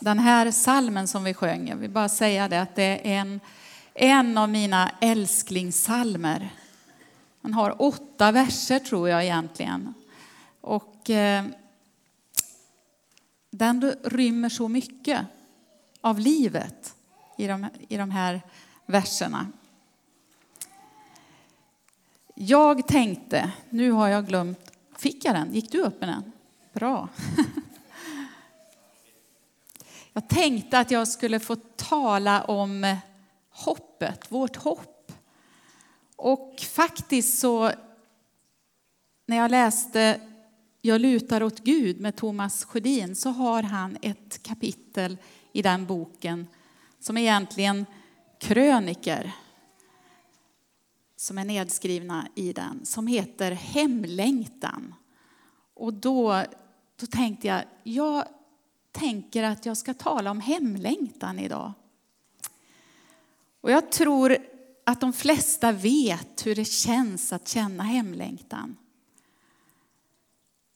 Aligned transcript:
den 0.00 0.18
här 0.18 0.50
salmen 0.50 1.08
som 1.08 1.24
vi 1.24 1.34
sjöng, 1.34 1.68
jag 1.68 1.76
vill 1.76 1.90
bara 1.90 2.08
säga 2.08 2.48
det 2.48 2.62
att 2.62 2.74
det 2.74 3.12
är 3.12 3.20
en, 3.20 3.40
en 3.94 4.38
av 4.38 4.48
mina 4.48 4.90
älsklingssalmer. 5.00 6.50
Den 7.40 7.54
har 7.54 7.82
åtta 7.82 8.32
verser 8.32 8.78
tror 8.78 9.08
jag 9.08 9.24
egentligen. 9.24 9.94
Och 10.60 11.10
eh, 11.10 11.44
den 13.50 13.94
rymmer 14.04 14.48
så 14.48 14.68
mycket 14.68 15.20
av 16.00 16.18
livet 16.18 16.94
i 17.36 17.46
de, 17.46 17.66
i 17.88 17.96
de 17.96 18.10
här 18.10 18.42
verserna. 18.86 19.46
Jag 22.34 22.88
tänkte, 22.88 23.52
nu 23.70 23.90
har 23.90 24.08
jag 24.08 24.26
glömt, 24.26 24.72
fick 24.96 25.24
jag 25.24 25.34
den? 25.34 25.54
Gick 25.54 25.72
du 25.72 25.82
upp 25.82 26.00
med 26.00 26.08
den? 26.08 26.32
Bra. 26.72 27.08
Jag 30.18 30.28
tänkte 30.28 30.78
att 30.78 30.90
jag 30.90 31.08
skulle 31.08 31.40
få 31.40 31.56
tala 31.76 32.44
om 32.44 32.96
hoppet, 33.50 34.32
vårt 34.32 34.56
hopp. 34.56 35.12
Och 36.16 36.60
faktiskt 36.60 37.38
så, 37.38 37.72
när 39.26 39.36
jag 39.36 39.50
läste 39.50 40.20
Jag 40.80 41.00
lutar 41.00 41.42
åt 41.42 41.58
Gud 41.58 42.00
med 42.00 42.16
Thomas 42.16 42.64
Sjödin 42.64 43.16
så 43.16 43.30
har 43.30 43.62
han 43.62 43.98
ett 44.02 44.42
kapitel 44.42 45.18
i 45.52 45.62
den 45.62 45.86
boken 45.86 46.46
som 47.00 47.16
är 47.16 47.20
egentligen 47.20 47.86
kröniker 48.40 49.32
som 51.16 51.38
är 51.38 51.44
nedskrivna 51.44 52.28
i 52.34 52.52
den, 52.52 52.86
som 52.86 53.06
heter 53.06 53.52
Hemlängtan. 53.52 54.94
Och 55.74 55.94
då, 55.94 56.44
då 57.00 57.06
tänkte 57.06 57.46
jag, 57.46 57.62
jag 57.82 58.24
tänker 58.98 59.42
att 59.42 59.66
jag 59.66 59.76
ska 59.76 59.94
tala 59.94 60.30
om 60.30 60.40
hemlängtan 60.40 61.38
idag. 61.38 61.72
Och 63.60 63.70
jag 63.70 63.92
tror 63.92 64.36
att 64.84 65.00
de 65.00 65.12
flesta 65.12 65.72
vet 65.72 66.46
hur 66.46 66.54
det 66.54 66.64
känns 66.64 67.32
att 67.32 67.48
känna 67.48 67.82
hemlängtan. 67.82 68.76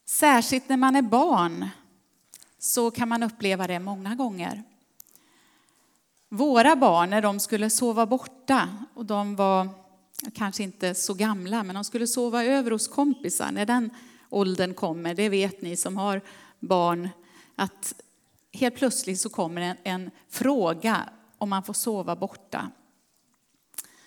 Särskilt 0.04 0.68
när 0.68 0.76
man 0.76 0.96
är 0.96 1.02
barn 1.02 1.68
så 2.58 2.90
kan 2.90 3.08
man 3.08 3.22
uppleva 3.22 3.66
det 3.66 3.78
många 3.78 4.14
gånger. 4.14 4.62
Våra 6.28 6.76
barn, 6.76 7.10
när 7.10 7.22
de 7.22 7.40
skulle 7.40 7.70
sova 7.70 8.06
borta, 8.06 8.68
och 8.94 9.06
de 9.06 9.36
var 9.36 9.68
kanske 10.34 10.62
inte 10.62 10.94
så 10.94 11.14
gamla, 11.14 11.62
men 11.62 11.74
de 11.74 11.84
skulle 11.84 12.06
sova 12.06 12.44
över 12.44 12.70
hos 12.70 12.88
kompisar. 12.88 13.52
När 13.52 13.66
den 13.66 13.90
åldern 14.30 14.74
kommer, 14.74 15.14
det 15.14 15.28
vet 15.28 15.62
ni 15.62 15.76
som 15.76 15.96
har 15.96 16.20
barn, 16.60 17.08
att 17.56 17.94
helt 18.52 18.76
plötsligt 18.76 19.20
så 19.20 19.28
kommer 19.28 19.60
en, 19.60 19.76
en 19.84 20.10
fråga 20.28 21.08
om 21.38 21.50
man 21.50 21.62
får 21.62 21.74
sova 21.74 22.16
borta. 22.16 22.70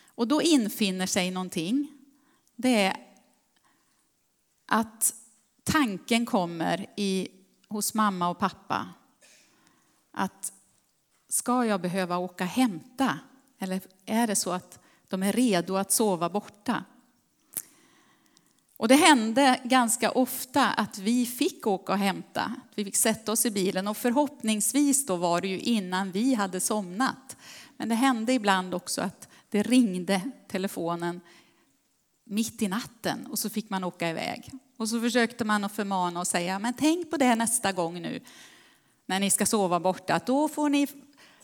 Och 0.08 0.28
då 0.28 0.42
infinner 0.42 1.06
sig 1.06 1.32
någonting. 1.32 1.88
Det 2.56 2.84
är 2.84 2.98
att 4.66 5.14
tanken 5.64 6.26
kommer 6.26 6.86
i, 6.98 7.28
hos 7.68 7.94
mamma 7.94 8.30
och 8.30 8.40
pappa 8.40 8.90
att 10.12 10.54
ska 11.30 11.66
jag 11.66 11.82
behöva 11.82 12.18
åka 12.18 12.44
och 12.44 12.50
hämta? 12.50 13.20
Eller 13.60 13.82
är 14.06 14.28
det 14.28 14.36
så 14.36 14.52
att 14.52 14.80
de 15.08 15.24
är 15.24 15.34
redo 15.34 15.76
att 15.76 15.92
sova 15.92 16.30
borta? 16.30 16.84
Och 18.78 18.88
det 18.88 18.96
hände 18.96 19.60
ganska 19.64 20.12
ofta 20.12 20.70
att 20.70 20.98
vi 20.98 21.26
fick 21.26 21.68
åka 21.68 21.92
och 21.94 22.00
hämta. 22.00 22.56
Vi 22.76 22.86
fick 22.86 22.96
sätta 22.96 23.32
oss 23.32 23.46
i 23.46 23.52
bilen 23.52 23.88
och 23.88 23.98
förhoppningsvis 23.98 25.06
då 25.06 25.16
var 25.16 25.42
det 25.42 25.48
ju 25.48 25.60
innan 25.60 26.12
vi 26.12 26.34
hade 26.34 26.60
somnat. 26.60 27.38
Men 27.78 27.90
det 27.90 27.96
hände 27.96 28.34
ibland 28.34 28.74
också 28.74 29.02
att 29.02 29.28
det 29.50 29.64
ringde 29.64 30.22
telefonen 30.48 31.22
mitt 32.24 32.62
i 32.62 32.68
natten 32.68 33.26
och 33.26 33.40
så 33.40 33.50
fick 33.50 33.70
man 33.70 33.84
åka 33.84 34.10
iväg. 34.10 34.52
Och 34.78 34.90
så 34.90 35.02
försökte 35.02 35.46
man 35.46 35.64
att 35.64 35.76
förmana 35.76 36.20
och 36.20 36.28
säga, 36.28 36.60
men 36.60 36.74
tänk 36.74 37.12
på 37.12 37.18
det 37.18 37.36
nästa 37.36 37.72
gång 37.72 38.02
nu 38.02 38.20
när 39.06 39.20
ni 39.20 39.30
ska 39.30 39.46
sova 39.46 39.80
borta, 39.80 40.16
att 40.16 40.26
då 40.26 40.48
får 40.48 40.70
ni 40.70 40.88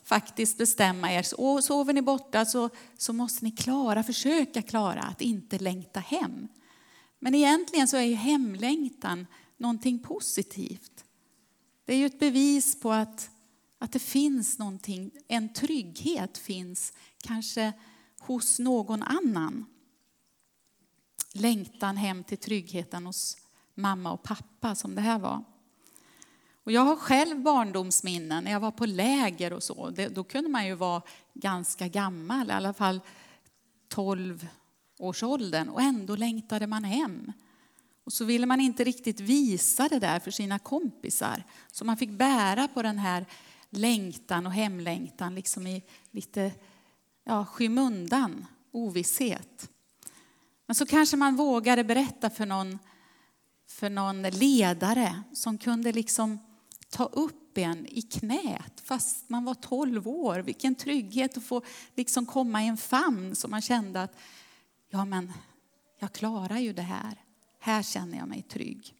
faktiskt 0.04 0.58
bestämma 0.58 1.12
er. 1.12 1.26
Och 1.38 1.64
sover 1.64 1.92
ni 1.92 2.02
borta 2.02 2.44
så, 2.44 2.70
så 2.98 3.12
måste 3.12 3.44
ni 3.44 3.50
klara, 3.50 4.02
försöka 4.02 4.62
klara 4.62 5.02
att 5.02 5.20
inte 5.20 5.58
längta 5.58 6.00
hem. 6.00 6.48
Men 7.24 7.34
egentligen 7.34 7.88
så 7.88 7.96
är 7.96 8.02
ju 8.02 8.14
hemlängtan 8.14 9.26
någonting 9.56 9.98
positivt. 9.98 11.04
Det 11.84 11.92
är 11.92 11.96
ju 11.96 12.06
ett 12.06 12.18
bevis 12.18 12.80
på 12.80 12.92
att, 12.92 13.30
att 13.78 13.92
det 13.92 13.98
finns 13.98 14.58
någonting, 14.58 15.10
en 15.28 15.52
trygghet 15.52 16.38
finns 16.38 16.92
kanske 17.24 17.72
hos 18.18 18.58
någon 18.58 19.02
annan. 19.02 19.66
Längtan 21.34 21.96
hem 21.96 22.24
till 22.24 22.38
tryggheten 22.38 23.06
hos 23.06 23.36
mamma 23.74 24.12
och 24.12 24.22
pappa 24.22 24.74
som 24.74 24.94
det 24.94 25.00
här 25.00 25.18
var. 25.18 25.44
Och 26.64 26.72
jag 26.72 26.82
har 26.82 26.96
själv 26.96 27.42
barndomsminnen 27.42 28.44
när 28.44 28.50
jag 28.50 28.60
var 28.60 28.70
på 28.70 28.86
läger 28.86 29.52
och 29.52 29.62
så. 29.62 29.90
då 29.90 30.24
kunde 30.24 30.50
man 30.50 30.66
ju 30.66 30.74
vara 30.74 31.02
ganska 31.34 31.88
gammal, 31.88 32.50
i 32.50 32.52
alla 32.52 32.72
fall 32.72 33.00
12 33.88 34.48
årsåldern 35.02 35.68
och 35.68 35.82
ändå 35.82 36.16
längtade 36.16 36.66
man 36.66 36.84
hem. 36.84 37.32
Och 38.04 38.12
så 38.12 38.24
ville 38.24 38.46
man 38.46 38.60
inte 38.60 38.84
riktigt 38.84 39.20
visa 39.20 39.88
det 39.88 39.98
där 39.98 40.20
för 40.20 40.30
sina 40.30 40.58
kompisar. 40.58 41.44
Så 41.72 41.84
man 41.84 41.96
fick 41.96 42.10
bära 42.10 42.68
på 42.68 42.82
den 42.82 42.98
här 42.98 43.26
längtan 43.70 44.46
och 44.46 44.52
hemlängtan 44.52 45.34
liksom 45.34 45.66
i 45.66 45.82
lite 46.10 46.52
ja, 47.24 47.44
skymundan, 47.44 48.46
ovisshet. 48.72 49.70
Men 50.66 50.74
så 50.74 50.86
kanske 50.86 51.16
man 51.16 51.36
vågade 51.36 51.84
berätta 51.84 52.30
för 52.30 52.46
någon, 52.46 52.78
för 53.68 53.90
någon 53.90 54.22
ledare 54.22 55.22
som 55.32 55.58
kunde 55.58 55.92
liksom 55.92 56.38
ta 56.88 57.04
upp 57.04 57.58
en 57.58 57.86
i 57.86 58.02
knät 58.02 58.80
fast 58.84 59.30
man 59.30 59.44
var 59.44 59.54
12 59.54 60.08
år. 60.08 60.38
Vilken 60.38 60.74
trygghet 60.74 61.36
att 61.36 61.44
få 61.44 61.62
liksom 61.94 62.26
komma 62.26 62.62
i 62.62 62.66
en 62.66 62.76
famn 62.76 63.36
som 63.36 63.50
man 63.50 63.62
kände 63.62 64.02
att 64.02 64.16
ja 64.92 65.04
men 65.04 65.32
jag 65.98 66.12
klarar 66.12 66.58
ju 66.58 66.72
det 66.72 66.82
här. 66.82 67.24
Här 67.60 67.82
känner 67.82 68.18
jag 68.18 68.28
mig 68.28 68.42
trygg. 68.42 68.94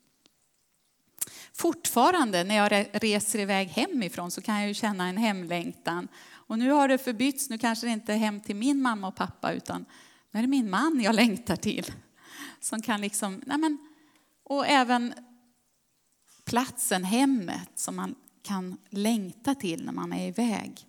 Fortfarande 1.52 2.44
när 2.44 2.54
jag 2.54 2.86
reser 2.92 3.38
iväg 3.38 3.68
hemifrån 3.68 4.30
så 4.30 4.40
kan 4.40 4.58
jag 4.58 4.68
ju 4.68 4.74
känna 4.74 5.08
en 5.08 5.16
hemlängtan. 5.16 6.08
Och 6.30 6.58
nu 6.58 6.70
har 6.70 6.88
det 6.88 6.98
förbytts, 6.98 7.50
nu 7.50 7.58
kanske 7.58 7.86
det 7.86 7.92
inte 7.92 8.12
är 8.12 8.16
hem 8.16 8.40
till 8.40 8.56
min 8.56 8.82
mamma 8.82 9.08
och 9.08 9.16
pappa 9.16 9.52
utan 9.52 9.84
nu 10.30 10.38
är 10.38 10.42
det 10.42 10.48
min 10.48 10.70
man 10.70 11.00
jag 11.00 11.14
längtar 11.14 11.56
till. 11.56 11.92
Som 12.60 12.82
kan 12.82 13.00
liksom, 13.00 13.42
nej 13.46 13.58
men, 13.58 13.78
och 14.42 14.66
även 14.66 15.14
platsen, 16.44 17.04
hemmet 17.04 17.70
som 17.74 17.96
man 17.96 18.14
kan 18.42 18.76
längta 18.90 19.54
till 19.54 19.84
när 19.84 19.92
man 19.92 20.12
är 20.12 20.28
iväg. 20.28 20.86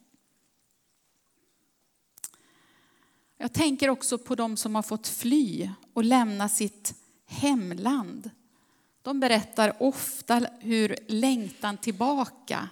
Jag 3.37 3.53
tänker 3.53 3.89
också 3.89 4.17
på 4.17 4.35
de 4.35 4.57
som 4.57 4.75
har 4.75 4.81
fått 4.81 5.07
fly 5.07 5.69
och 5.93 6.03
lämna 6.03 6.49
sitt 6.49 6.95
hemland. 7.25 8.29
De 9.01 9.19
berättar 9.19 9.83
ofta 9.83 10.47
hur 10.59 10.95
längtan 11.07 11.77
tillbaka 11.77 12.69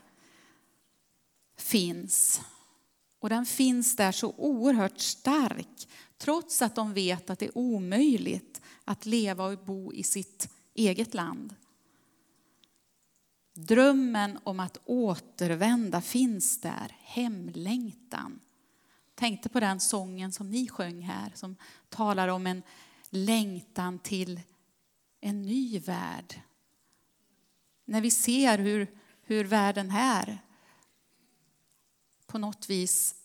finns. 1.57 2.41
Och 3.19 3.29
den 3.29 3.45
finns 3.45 3.95
där 3.95 4.11
så 4.11 4.33
oerhört 4.37 4.99
stark 4.99 5.87
trots 6.17 6.61
att 6.61 6.75
de 6.75 6.93
vet 6.93 7.29
att 7.29 7.39
det 7.39 7.45
är 7.45 7.57
omöjligt 7.57 8.61
att 8.85 9.05
leva 9.05 9.45
och 9.45 9.57
bo 9.57 9.93
i 9.93 10.03
sitt 10.03 10.49
eget 10.73 11.13
land. 11.13 11.55
Drömmen 13.53 14.39
om 14.43 14.59
att 14.59 14.77
återvända 14.85 16.01
finns 16.01 16.61
där, 16.61 16.95
hemlängtan 16.99 18.39
tänkte 19.21 19.49
på 19.49 19.59
den 19.59 19.79
sången 19.79 20.31
som 20.31 20.49
ni 20.49 20.67
sjöng 20.67 21.01
här 21.01 21.31
som 21.35 21.55
talar 21.89 22.27
om 22.27 22.47
en 22.47 22.63
längtan 23.09 23.99
till 23.99 24.41
en 25.19 25.41
ny 25.41 25.79
värld. 25.79 26.41
När 27.85 28.01
vi 28.01 28.11
ser 28.11 28.57
hur, 28.57 28.99
hur 29.21 29.45
världen 29.45 29.89
här 29.89 30.39
på 32.25 32.37
något 32.37 32.69
vis 32.69 33.15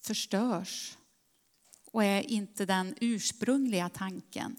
förstörs 0.00 0.98
och 1.84 2.04
är 2.04 2.20
inte 2.20 2.66
den 2.66 2.94
ursprungliga 3.00 3.88
tanken. 3.88 4.56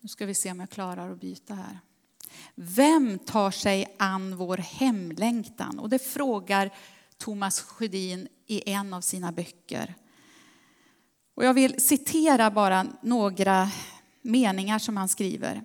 Nu 0.00 0.08
ska 0.08 0.26
vi 0.26 0.34
se 0.34 0.50
om 0.50 0.60
jag 0.60 0.70
klarar 0.70 1.10
att 1.10 1.20
byta 1.20 1.54
här. 1.54 1.78
Vem 2.54 3.18
tar 3.18 3.50
sig 3.50 3.96
an 3.98 4.36
vår 4.36 4.56
hemlängtan? 4.56 5.78
Och 5.78 5.88
det 5.88 5.98
frågar 5.98 6.70
Thomas 7.18 7.60
Sjödin 7.60 8.28
i 8.46 8.70
en 8.70 8.94
av 8.94 9.00
sina 9.00 9.32
böcker. 9.32 9.94
Och 11.34 11.44
jag 11.44 11.54
vill 11.54 11.82
citera 11.82 12.50
bara 12.50 12.86
några 13.02 13.70
meningar 14.22 14.78
som 14.78 14.96
han 14.96 15.08
skriver. 15.08 15.62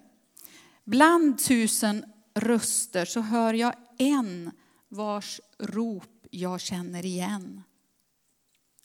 Bland 0.84 1.44
tusen 1.46 2.06
röster 2.36 3.06
så 3.06 3.22
hör 3.22 3.54
jag 3.54 3.74
en 3.98 4.52
vars 4.90 5.42
rop 5.60 6.28
jag 6.32 6.62
känner 6.62 7.06
igen. 7.06 7.64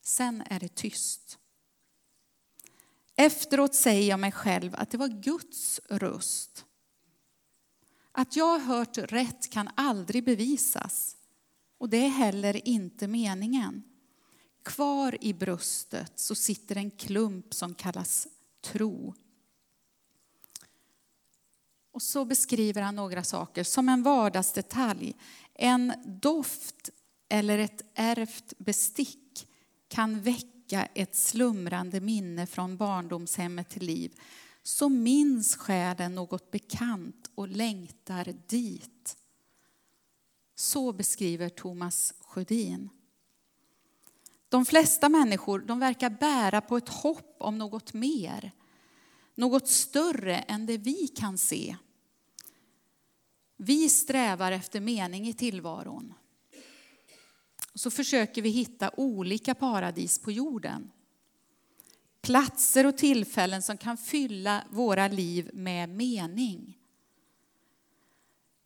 Sen 0.02 0.42
är 0.46 0.60
det 0.60 0.74
tyst. 0.74 1.38
Efteråt 3.16 3.74
säger 3.74 4.08
jag 4.08 4.20
mig 4.20 4.32
själv 4.32 4.74
att 4.74 4.90
det 4.90 4.98
var 4.98 5.08
Guds 5.08 5.80
röst. 5.88 6.64
Att 8.12 8.36
jag 8.36 8.58
har 8.58 8.58
hört 8.58 8.98
rätt 8.98 9.50
kan 9.50 9.70
aldrig 9.74 10.24
bevisas. 10.24 11.16
Och 11.78 11.88
det 11.88 11.96
är 11.96 12.08
heller 12.08 12.68
inte 12.68 13.08
meningen. 13.08 13.82
Kvar 14.62 15.16
i 15.20 15.34
bröstet 15.34 16.12
så 16.18 16.34
sitter 16.34 16.76
en 16.76 16.90
klump 16.90 17.54
som 17.54 17.74
kallas 17.74 18.28
tro. 18.60 19.14
Och 21.92 22.02
så 22.02 22.24
beskriver 22.24 22.82
han 22.82 22.96
några 22.96 23.24
saker 23.24 23.64
som 23.64 23.88
en 23.88 24.02
vardagsdetalj. 24.02 25.16
En 25.54 25.92
doft 26.06 26.90
eller 27.28 27.58
ett 27.58 27.82
ärvt 27.94 28.58
bestick 28.58 29.48
kan 29.88 30.20
väcka 30.20 30.88
ett 30.94 31.16
slumrande 31.16 32.00
minne 32.00 32.46
från 32.46 32.76
barndomshemmet 32.76 33.68
till 33.68 33.82
liv. 33.86 34.20
Så 34.62 34.88
minns 34.88 35.56
själen 35.56 36.14
något 36.14 36.50
bekant 36.50 37.21
och 37.34 37.48
längtar 37.48 38.34
dit. 38.46 39.16
Så 40.54 40.92
beskriver 40.92 41.48
Thomas 41.48 42.14
Sjödin. 42.20 42.88
De 44.48 44.66
flesta 44.66 45.08
människor 45.08 45.58
de 45.58 45.78
verkar 45.78 46.10
bära 46.10 46.60
på 46.60 46.76
ett 46.76 46.88
hopp 46.88 47.36
om 47.38 47.58
något 47.58 47.92
mer. 47.92 48.52
Något 49.34 49.68
större 49.68 50.36
än 50.36 50.66
det 50.66 50.78
vi 50.78 51.08
kan 51.08 51.38
se. 51.38 51.76
Vi 53.56 53.88
strävar 53.88 54.52
efter 54.52 54.80
mening 54.80 55.28
i 55.28 55.34
tillvaron. 55.34 56.14
Så 57.74 57.90
försöker 57.90 58.42
vi 58.42 58.48
hitta 58.48 58.90
olika 58.96 59.54
paradis 59.54 60.18
på 60.18 60.32
jorden. 60.32 60.90
Platser 62.20 62.86
och 62.86 62.98
tillfällen 62.98 63.62
som 63.62 63.78
kan 63.78 63.96
fylla 63.96 64.64
våra 64.70 65.08
liv 65.08 65.50
med 65.52 65.88
mening. 65.88 66.78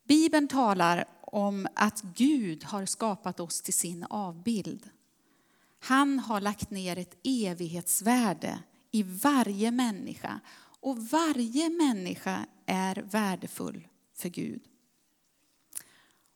Bibeln 0.07 0.49
talar 0.49 1.05
om 1.21 1.67
att 1.75 2.03
Gud 2.03 2.65
har 2.65 2.87
skapat 2.87 3.41
oss 3.41 3.63
till 3.63 3.75
sin 3.75 4.05
avbild. 4.05 4.91
Han 5.79 6.19
har 6.19 6.41
lagt 6.41 6.71
ner 6.71 6.99
ett 6.99 7.17
evighetsvärde 7.25 8.59
i 8.91 9.03
varje 9.03 9.71
människa 9.71 10.41
och 10.81 10.99
varje 10.99 11.71
människa 11.71 12.47
är 12.67 12.97
värdefull 12.97 13.89
för 14.15 14.29
Gud. 14.29 14.63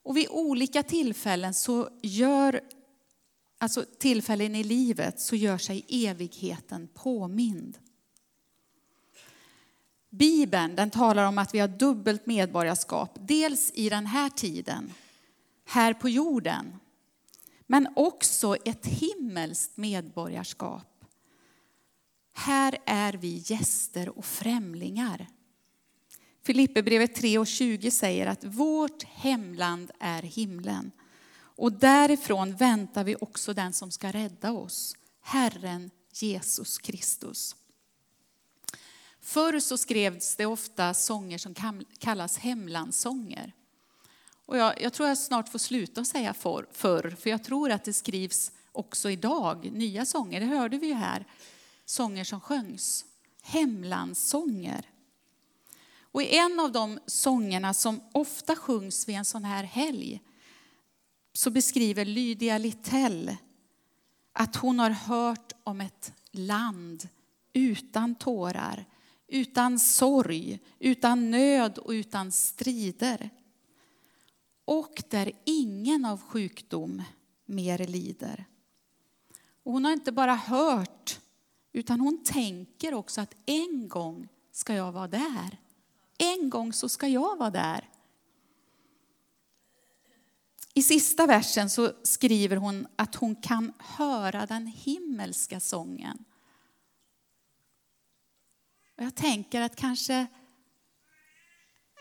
Och 0.03 0.17
vid 0.17 0.27
olika 0.29 0.83
tillfällen 0.83 1.53
så 1.53 1.89
gör 2.01 2.61
alltså 3.57 3.85
tillfällen 3.99 4.55
i 4.55 4.63
livet 4.63 5.19
så 5.21 5.35
gör 5.35 5.57
sig 5.57 5.85
evigheten 5.89 6.87
påmind. 6.87 7.77
Bibeln 10.11 10.75
den 10.75 10.89
talar 10.89 11.27
om 11.27 11.37
att 11.37 11.53
vi 11.53 11.59
har 11.59 11.67
dubbelt 11.67 12.25
medborgarskap, 12.25 13.17
dels 13.21 13.71
i 13.73 13.89
den 13.89 14.05
här 14.05 14.29
tiden, 14.29 14.93
här 15.65 15.93
på 15.93 16.09
jorden, 16.09 16.79
men 17.67 17.87
också 17.95 18.55
ett 18.65 18.85
himmelskt 18.85 19.77
medborgarskap. 19.77 21.05
Här 22.33 22.77
är 22.85 23.13
vi 23.13 23.43
gäster 23.45 24.17
och 24.17 24.25
främlingar. 24.25 25.27
Filipperbrevet 26.43 27.15
3 27.15 27.37
och 27.37 27.47
20 27.47 27.91
säger 27.91 28.27
att 28.27 28.43
vårt 28.43 29.03
hemland 29.03 29.91
är 29.99 30.21
himlen. 30.21 30.91
Och 31.33 31.71
därifrån 31.71 32.55
väntar 32.55 33.03
vi 33.03 33.15
också 33.15 33.53
den 33.53 33.73
som 33.73 33.91
ska 33.91 34.11
rädda 34.11 34.51
oss, 34.51 34.95
Herren 35.21 35.91
Jesus 36.13 36.77
Kristus. 36.77 37.55
Förr 39.21 39.59
så 39.59 39.77
skrevs 39.77 40.35
det 40.35 40.45
ofta 40.45 40.93
sånger 40.93 41.37
som 41.37 41.55
kallas 41.99 42.37
hemlandssånger. 42.37 43.53
Och 44.45 44.57
jag, 44.57 44.81
jag 44.81 44.93
tror 44.93 45.09
jag 45.09 45.17
snart 45.17 45.49
får 45.49 45.59
sluta 45.59 46.05
säga 46.05 46.33
för, 46.33 46.67
förr, 46.71 47.15
för 47.19 47.29
jag 47.29 47.43
tror 47.43 47.71
att 47.71 47.83
det 47.83 47.93
skrivs 47.93 48.51
också 48.71 49.09
idag 49.09 49.71
nya 49.71 50.05
sånger. 50.05 50.39
Det 50.39 50.45
hörde 50.45 50.77
vi 50.77 50.87
ju 50.87 50.93
här, 50.93 51.25
sånger 51.85 52.23
som 52.23 52.41
sjöngs. 52.41 53.05
Hemlandssånger. 53.41 54.85
Och 56.01 56.21
i 56.21 56.37
en 56.37 56.59
av 56.59 56.71
de 56.71 56.99
sångerna 57.05 57.73
som 57.73 58.01
ofta 58.11 58.55
sjungs 58.55 59.07
vid 59.07 59.15
en 59.15 59.25
sån 59.25 59.43
här 59.43 59.63
helg 59.63 60.21
så 61.33 61.49
beskriver 61.49 62.05
Lydia 62.05 62.57
Littell 62.57 63.35
att 64.33 64.55
hon 64.55 64.79
har 64.79 64.89
hört 64.89 65.53
om 65.63 65.81
ett 65.81 66.13
land 66.31 67.09
utan 67.53 68.15
tårar, 68.15 68.85
utan 69.31 69.79
sorg, 69.79 70.59
utan 70.79 71.31
nöd 71.31 71.77
och 71.77 71.91
utan 71.91 72.31
strider. 72.31 73.29
Och 74.65 75.03
där 75.09 75.31
ingen 75.43 76.05
av 76.05 76.21
sjukdom 76.21 77.03
mer 77.45 77.77
lider. 77.77 78.45
Och 79.63 79.71
hon 79.71 79.85
har 79.85 79.91
inte 79.91 80.11
bara 80.11 80.35
hört, 80.35 81.19
utan 81.73 81.99
hon 81.99 82.23
tänker 82.23 82.93
också 82.93 83.21
att 83.21 83.35
en 83.45 83.87
gång 83.87 84.27
ska 84.51 84.73
jag 84.75 84.91
vara 84.91 85.07
där. 85.07 85.59
En 86.17 86.49
gång 86.49 86.73
så 86.73 86.89
ska 86.89 87.07
jag 87.07 87.37
vara 87.37 87.49
där. 87.49 87.89
I 90.73 90.83
sista 90.83 91.27
versen 91.27 91.69
så 91.69 91.91
skriver 92.03 92.55
hon 92.55 92.87
att 92.95 93.15
hon 93.15 93.35
kan 93.35 93.73
höra 93.79 94.45
den 94.45 94.67
himmelska 94.67 95.59
sången. 95.59 96.25
Och 99.01 99.05
jag 99.05 99.15
tänker 99.15 99.61
att 99.61 99.75
kanske 99.75 100.27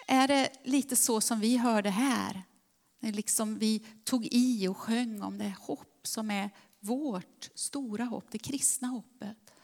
är 0.06 0.28
det 0.28 0.52
lite 0.64 0.96
så 0.96 1.20
som 1.20 1.40
vi 1.40 1.56
hörde 1.56 1.90
här. 1.90 2.42
När 2.98 3.12
liksom 3.12 3.58
vi 3.58 3.78
tog 4.04 4.26
i 4.30 4.68
och 4.68 4.76
sjöng 4.76 5.22
om 5.22 5.38
det 5.38 5.54
hopp 5.60 6.00
som 6.02 6.30
är 6.30 6.50
vårt 6.80 7.50
stora 7.54 8.04
hopp, 8.04 8.24
det 8.30 8.38
kristna 8.38 8.88
hoppet. 8.88 9.54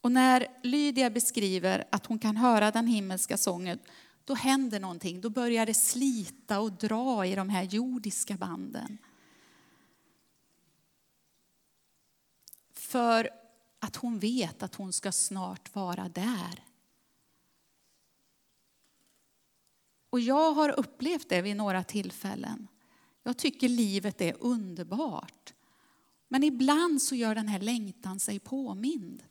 Och 0.00 0.12
när 0.12 0.46
Lydia 0.62 1.10
beskriver 1.10 1.88
att 1.92 2.06
hon 2.06 2.18
kan 2.18 2.36
höra 2.36 2.70
den 2.70 2.86
himmelska 2.86 3.36
sången, 3.36 3.78
då 4.24 4.34
händer 4.34 4.80
någonting. 4.80 5.20
Då 5.20 5.30
börjar 5.30 5.66
det 5.66 5.74
slita 5.74 6.60
och 6.60 6.72
dra 6.72 7.26
i 7.26 7.34
de 7.34 7.48
här 7.48 7.62
jordiska 7.62 8.36
banden. 8.36 8.98
För 12.88 13.30
att 13.78 13.96
hon 13.96 14.18
vet 14.18 14.62
att 14.62 14.74
hon 14.74 14.92
ska 14.92 15.12
snart 15.12 15.74
vara 15.74 16.08
där. 16.08 16.64
Och 20.10 20.20
jag 20.20 20.52
har 20.52 20.68
upplevt 20.80 21.28
det 21.28 21.42
vid 21.42 21.56
några 21.56 21.84
tillfällen. 21.84 22.68
Jag 23.22 23.36
tycker 23.36 23.68
livet 23.68 24.20
är 24.20 24.36
underbart. 24.40 25.54
Men 26.28 26.44
ibland 26.44 27.02
så 27.02 27.14
gör 27.14 27.34
den 27.34 27.48
här 27.48 27.60
längtan 27.60 28.20
sig 28.20 28.38
påmind. 28.38 29.22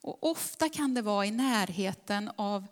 Och 0.00 0.30
ofta 0.30 0.68
kan 0.68 0.94
det 0.94 1.02
vara 1.02 1.26
i 1.26 1.30
närheten 1.30 2.30
av 2.36 2.66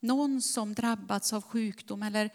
någon 0.00 0.42
som 0.42 0.74
drabbats 0.74 1.32
av 1.32 1.42
sjukdom 1.42 2.02
eller, 2.02 2.30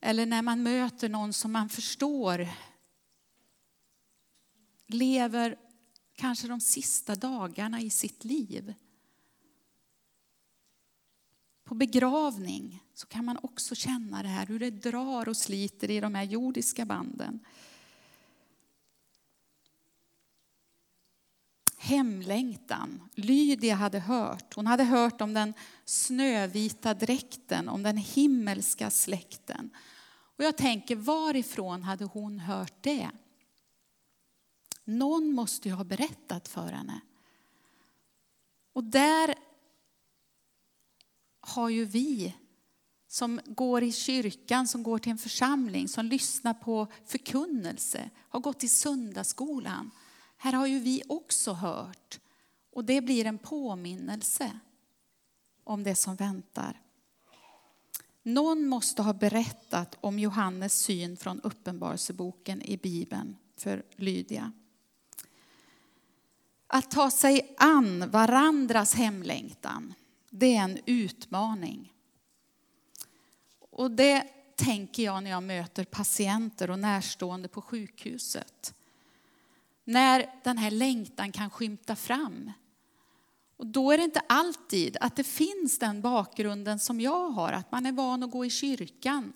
eller 0.00 0.26
när 0.26 0.42
man 0.42 0.62
möter 0.62 1.08
någon 1.08 1.32
som 1.32 1.52
man 1.52 1.68
förstår 1.68 2.48
lever 4.86 5.58
kanske 6.20 6.48
de 6.48 6.60
sista 6.60 7.14
dagarna 7.14 7.80
i 7.80 7.90
sitt 7.90 8.24
liv. 8.24 8.74
På 11.64 11.74
begravning 11.74 12.82
så 12.94 13.06
kan 13.06 13.24
man 13.24 13.38
också 13.42 13.74
känna 13.74 14.22
det 14.22 14.28
här, 14.28 14.46
hur 14.46 14.58
det 14.58 14.70
drar 14.70 15.28
och 15.28 15.36
sliter 15.36 15.90
i 15.90 16.00
de 16.00 16.14
här 16.14 16.24
jordiska 16.24 16.84
banden. 16.84 17.40
hemlängtan. 21.82 23.02
Lydia 23.14 23.74
hade 23.74 23.98
hört. 23.98 24.54
Hon 24.54 24.66
hade 24.66 24.84
hört 24.84 25.20
om 25.20 25.34
den 25.34 25.54
snövita 25.84 26.94
dräkten, 26.94 27.68
om 27.68 27.82
den 27.82 27.96
himmelska 27.96 28.90
släkten. 28.90 29.70
Och 30.36 30.44
jag 30.44 30.56
tänker, 30.56 30.96
varifrån 30.96 31.82
hade 31.82 32.04
hon 32.04 32.38
hört 32.38 32.74
det? 32.80 33.10
Någon 34.98 35.32
måste 35.32 35.68
ju 35.68 35.74
ha 35.74 35.84
berättat 35.84 36.48
för 36.48 36.72
henne. 36.72 37.00
Och 38.72 38.84
där 38.84 39.34
har 41.40 41.68
ju 41.68 41.84
vi 41.84 42.34
som 43.08 43.40
går 43.46 43.82
i 43.82 43.92
kyrkan, 43.92 44.68
som 44.68 44.82
går 44.82 44.98
till 44.98 45.12
en 45.12 45.18
församling, 45.18 45.88
som 45.88 46.06
lyssnar 46.06 46.54
på 46.54 46.86
förkunnelse, 47.04 48.10
har 48.16 48.40
gått 48.40 48.64
i 48.64 48.68
söndagsskolan. 48.68 49.90
Här 50.36 50.52
har 50.52 50.66
ju 50.66 50.78
vi 50.78 51.02
också 51.08 51.52
hört. 51.52 52.20
Och 52.72 52.84
det 52.84 53.00
blir 53.00 53.26
en 53.26 53.38
påminnelse 53.38 54.58
om 55.64 55.82
det 55.82 55.94
som 55.94 56.16
väntar. 56.16 56.80
Någon 58.22 58.66
måste 58.66 59.02
ha 59.02 59.12
berättat 59.12 59.98
om 60.00 60.18
Johannes 60.18 60.78
syn 60.78 61.16
från 61.16 61.40
Uppenbarelseboken 61.40 62.62
i 62.62 62.76
Bibeln 62.76 63.36
för 63.56 63.82
Lydia. 63.96 64.52
Att 66.72 66.90
ta 66.90 67.10
sig 67.10 67.54
an 67.58 68.10
varandras 68.10 68.94
hemlängtan, 68.94 69.94
det 70.30 70.56
är 70.56 70.62
en 70.62 70.78
utmaning. 70.86 71.92
Och 73.70 73.90
det 73.90 74.26
tänker 74.56 75.02
jag 75.02 75.22
när 75.22 75.30
jag 75.30 75.42
möter 75.42 75.84
patienter 75.84 76.70
och 76.70 76.78
närstående 76.78 77.48
på 77.48 77.62
sjukhuset. 77.62 78.74
När 79.84 80.30
den 80.44 80.58
här 80.58 80.70
längtan 80.70 81.32
kan 81.32 81.50
skymta 81.50 81.96
fram. 81.96 82.52
Och 83.56 83.66
då 83.66 83.92
är 83.92 83.98
det 83.98 84.04
inte 84.04 84.22
alltid 84.28 84.96
att 85.00 85.16
det 85.16 85.24
finns 85.24 85.78
den 85.78 86.00
bakgrunden 86.00 86.78
som 86.78 87.00
jag 87.00 87.30
har, 87.30 87.52
att 87.52 87.72
man 87.72 87.86
är 87.86 87.92
van 87.92 88.22
att 88.22 88.30
gå 88.30 88.44
i 88.44 88.50
kyrkan. 88.50 89.32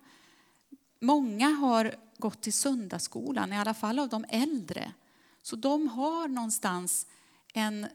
Många 1.00 1.49
har 1.49 1.95
gått 2.19 2.41
till 2.41 2.53
söndagsskolan, 2.53 3.53
i 3.53 3.59
alla 3.59 3.75
fall 3.75 3.99
av 3.99 4.09
de 4.09 4.25
äldre. 4.29 4.93
Så 5.43 5.57
de 5.57 5.88
har 5.88 6.29
någonstans 6.29 7.07
en, 7.57 7.87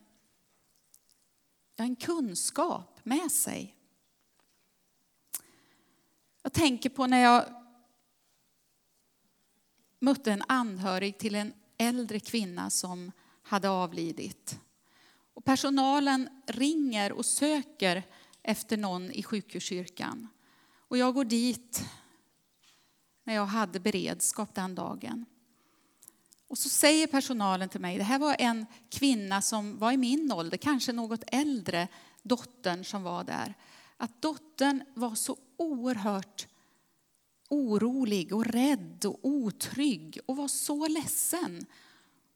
en 1.75 1.95
kunskap 1.95 2.99
med 3.03 3.31
sig. 3.31 3.75
Jag 6.43 6.53
tänker 6.53 6.89
på 6.89 7.07
när 7.07 7.19
jag 7.19 7.45
mötte 9.99 10.31
en 10.31 10.43
anhörig 10.47 11.17
till 11.17 11.35
en 11.35 11.53
äldre 11.77 12.19
kvinna 12.19 12.69
som 12.69 13.11
hade 13.41 13.69
avlidit. 13.69 14.59
Och 15.33 15.45
personalen 15.45 16.29
ringer 16.47 17.11
och 17.11 17.25
söker 17.25 18.03
efter 18.43 18.77
någon 18.77 19.11
i 19.11 19.23
sjukhuskyrkan. 19.23 20.27
Och 20.71 20.97
jag 20.97 21.13
går 21.13 21.25
dit 21.25 21.85
när 23.23 23.33
jag 23.33 23.45
hade 23.45 23.79
beredskap 23.79 24.55
den 24.55 24.75
dagen. 24.75 25.25
Och 26.49 26.57
så 26.57 26.69
säger 26.69 27.07
personalen 27.07 27.69
till 27.69 27.81
mig, 27.81 27.97
det 27.97 28.03
här 28.03 28.19
var 28.19 28.35
en 28.39 28.65
kvinna 28.89 29.41
som 29.41 29.77
var 29.77 29.91
i 29.91 29.97
min 29.97 30.31
ålder, 30.31 30.57
kanske 30.57 30.93
något 30.93 31.23
äldre, 31.27 31.87
dottern 32.23 32.85
som 32.85 33.03
var 33.03 33.23
där. 33.23 33.53
Att 33.97 34.21
dottern 34.21 34.83
var 34.93 35.15
så 35.15 35.37
oerhört 35.57 36.47
orolig 37.49 38.33
och 38.33 38.45
rädd 38.45 39.05
och 39.05 39.19
otrygg 39.21 40.19
och 40.25 40.37
var 40.37 40.47
så 40.47 40.87
ledsen. 40.87 41.65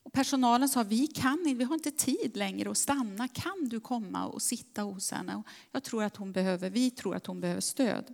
Och 0.03 0.13
personalen 0.13 0.69
sa, 0.69 0.83
vi 0.83 1.07
kan 1.07 1.55
vi 1.57 1.63
har 1.63 1.73
inte 1.73 1.91
tid 1.91 2.37
längre 2.37 2.71
att 2.71 2.77
stanna. 2.77 3.27
Kan 3.27 3.69
du 3.69 3.79
komma 3.79 4.25
och 4.25 4.41
sitta 4.41 4.81
hos 4.81 5.11
henne? 5.11 5.35
Och 5.35 5.45
jag 5.71 5.83
tror 5.83 6.03
att 6.03 6.17
hon 6.17 6.31
behöver, 6.31 6.69
vi 6.69 6.91
tror 6.91 7.15
att 7.15 7.25
hon 7.25 7.41
behöver 7.41 7.61
stöd. 7.61 8.13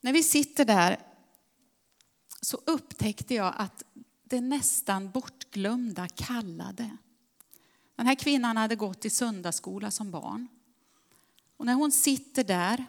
När 0.00 0.12
vi 0.12 0.22
sitter 0.22 0.64
där 0.64 1.07
så 2.40 2.60
upptäckte 2.66 3.34
jag 3.34 3.54
att 3.56 3.82
det 4.24 4.40
nästan 4.40 5.10
bortglömda 5.10 6.08
kallade. 6.08 6.96
Den 7.96 8.06
här 8.06 8.14
kvinnan 8.14 8.56
hade 8.56 8.76
gått 8.76 9.04
i 9.04 9.10
söndagsskola 9.10 9.90
som 9.90 10.10
barn. 10.10 10.48
Och 11.56 11.66
när 11.66 11.74
hon 11.74 11.92
sitter 11.92 12.44
där 12.44 12.86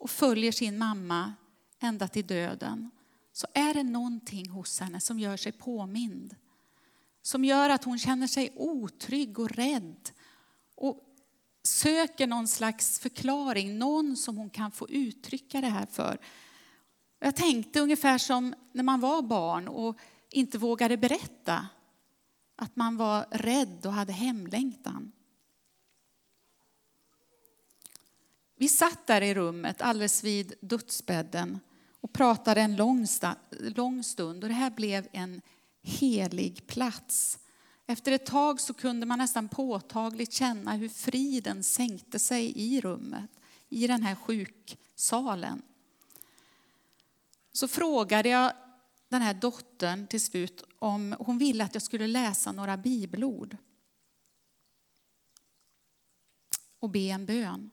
och 0.00 0.10
följer 0.10 0.52
sin 0.52 0.78
mamma 0.78 1.34
ända 1.80 2.08
till 2.08 2.26
döden 2.26 2.90
så 3.32 3.46
är 3.54 3.74
det 3.74 3.82
någonting 3.82 4.48
hos 4.48 4.80
henne 4.80 5.00
som 5.00 5.18
gör 5.18 5.36
sig 5.36 5.52
påmind. 5.52 6.36
Som 7.22 7.44
gör 7.44 7.70
att 7.70 7.84
hon 7.84 7.98
känner 7.98 8.26
sig 8.26 8.52
otrygg 8.56 9.38
och 9.38 9.50
rädd 9.50 10.10
och 10.74 11.00
söker 11.62 12.26
någon 12.26 12.48
slags 12.48 12.98
förklaring, 12.98 13.78
någon 13.78 14.16
som 14.16 14.36
hon 14.36 14.50
kan 14.50 14.70
få 14.70 14.88
uttrycka 14.88 15.60
det 15.60 15.68
här 15.68 15.86
för. 15.86 16.18
Jag 17.18 17.36
tänkte 17.36 17.80
ungefär 17.80 18.18
som 18.18 18.54
när 18.72 18.82
man 18.82 19.00
var 19.00 19.22
barn 19.22 19.68
och 19.68 19.98
inte 20.30 20.58
vågade 20.58 20.96
berätta 20.96 21.68
att 22.56 22.76
man 22.76 22.96
var 22.96 23.26
rädd 23.30 23.86
och 23.86 23.92
hade 23.92 24.12
hemlängtan. 24.12 25.12
Vi 28.56 28.68
satt 28.68 29.06
där 29.06 29.22
i 29.22 29.34
rummet 29.34 29.82
alldeles 29.82 30.24
vid 30.24 30.54
dödsbädden 30.60 31.58
och 32.00 32.12
pratade 32.12 32.60
en 32.60 32.76
lång, 32.76 33.06
lång 33.60 34.04
stund 34.04 34.44
och 34.44 34.48
det 34.48 34.54
här 34.54 34.70
blev 34.70 35.08
en 35.12 35.42
helig 35.82 36.66
plats. 36.66 37.38
Efter 37.86 38.12
ett 38.12 38.26
tag 38.26 38.60
så 38.60 38.74
kunde 38.74 39.06
man 39.06 39.18
nästan 39.18 39.48
påtagligt 39.48 40.32
känna 40.32 40.72
hur 40.72 40.88
friden 40.88 41.62
sänkte 41.62 42.18
sig 42.18 42.52
i 42.56 42.80
rummet, 42.80 43.30
i 43.68 43.86
den 43.86 44.02
här 44.02 44.14
sjuksalen. 44.14 45.62
Så 47.58 47.68
frågade 47.68 48.28
jag 48.28 48.52
den 49.08 49.22
här 49.22 49.34
dottern 49.34 50.06
till 50.06 50.20
slut 50.20 50.62
om 50.78 51.16
hon 51.18 51.38
ville 51.38 51.64
att 51.64 51.74
jag 51.74 51.82
skulle 51.82 52.06
läsa 52.06 52.52
några 52.52 52.76
bibelord 52.76 53.56
och 56.78 56.90
be 56.90 56.98
en 56.98 57.26
bön. 57.26 57.70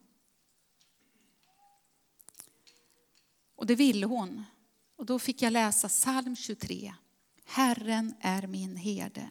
Och 3.56 3.66
det 3.66 3.76
ville 3.76 4.06
hon. 4.06 4.44
Och 4.96 5.06
då 5.06 5.20
fick 5.20 5.42
jag 5.42 5.54
läsa 5.54 5.90
psalm 5.90 6.36
23. 6.36 6.94
Herren 7.46 8.14
är 8.20 8.48
min 8.48 8.76
herde. 8.76 9.30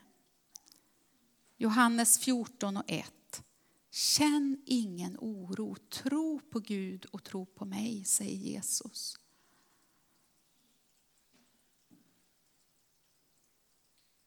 Johannes 1.57 2.19
14 2.19 2.77
och 2.77 2.85
1. 2.87 3.43
Känn 3.91 4.63
ingen 4.67 5.17
oro, 5.21 5.77
tro 5.89 6.41
på 6.41 6.61
Gud 6.61 7.05
och 7.05 7.25
tro 7.25 7.47
på 7.47 7.65
mig, 7.65 8.05
säger 8.05 8.37
Jesus. 8.37 9.17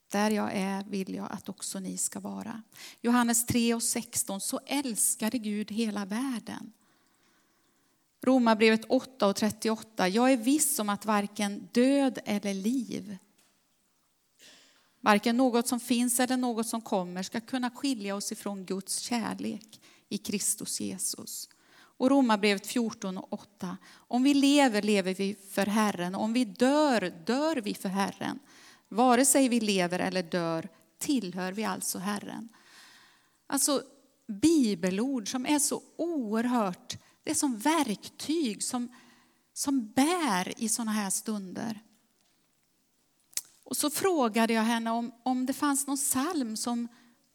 Där 0.07 0.31
jag 0.31 0.51
är 0.53 0.83
vill 0.83 1.13
jag 1.13 1.31
att 1.31 1.49
också 1.49 1.79
ni 1.79 1.97
ska 1.97 2.19
vara. 2.19 2.61
Johannes 3.01 3.45
3 3.45 3.73
och 3.73 3.83
16. 3.83 4.41
Så 4.41 4.59
älskade 4.65 5.37
Gud 5.37 5.71
hela 5.71 6.05
världen 6.05 6.73
Romarbrevet 8.21 8.85
8 8.89 9.27
och 9.27 9.35
38. 9.35 10.07
Jag 10.07 10.31
är 10.31 10.37
viss 10.37 10.79
om 10.79 10.89
att 10.89 11.05
varken 11.05 11.69
död 11.71 12.19
eller 12.25 12.53
liv, 12.53 13.17
varken 15.01 15.37
något 15.37 15.67
som 15.67 15.79
finns 15.79 16.19
eller 16.19 16.37
något 16.37 16.67
som 16.67 16.81
kommer 16.81 17.23
ska 17.23 17.41
kunna 17.41 17.69
skilja 17.69 18.15
oss 18.15 18.31
ifrån 18.31 18.65
Guds 18.65 18.99
kärlek 18.99 19.81
i 20.09 20.17
Kristus 20.17 20.79
Jesus. 20.79 21.49
Och 21.73 22.09
Romarbrevet 22.09 22.67
14 22.67 23.17
och 23.17 23.33
8. 23.33 23.77
Om 23.93 24.23
vi 24.23 24.33
lever, 24.33 24.81
lever 24.81 25.13
vi 25.13 25.35
för 25.51 25.65
Herren. 25.65 26.15
Om 26.15 26.33
vi 26.33 26.45
dör, 26.45 27.13
dör 27.25 27.55
vi 27.55 27.73
för 27.73 27.89
Herren. 27.89 28.39
Vare 28.89 29.25
sig 29.25 29.49
vi 29.49 29.59
lever 29.59 29.99
eller 29.99 30.23
dör 30.23 30.69
tillhör 30.97 31.51
vi 31.51 31.63
alltså 31.63 31.99
Herren. 31.99 32.49
Alltså 33.47 33.83
bibelord 34.27 35.31
som 35.31 35.45
är 35.45 35.59
så 35.59 35.81
oerhört 35.95 36.97
det 37.27 37.31
är 37.31 37.35
som 37.35 37.57
verktyg 37.57 38.63
som, 38.63 38.89
som 39.53 39.91
bär 39.91 40.63
i 40.63 40.69
sådana 40.69 40.91
här 40.91 41.09
stunder. 41.09 41.83
Och 43.63 43.77
så 43.77 43.89
frågade 43.89 44.53
jag 44.53 44.63
henne 44.63 44.91
om, 44.91 45.11
om 45.23 45.45
det 45.45 45.53
fanns 45.53 45.87
någon 45.87 45.97
psalm 45.97 46.57
som 46.57 46.87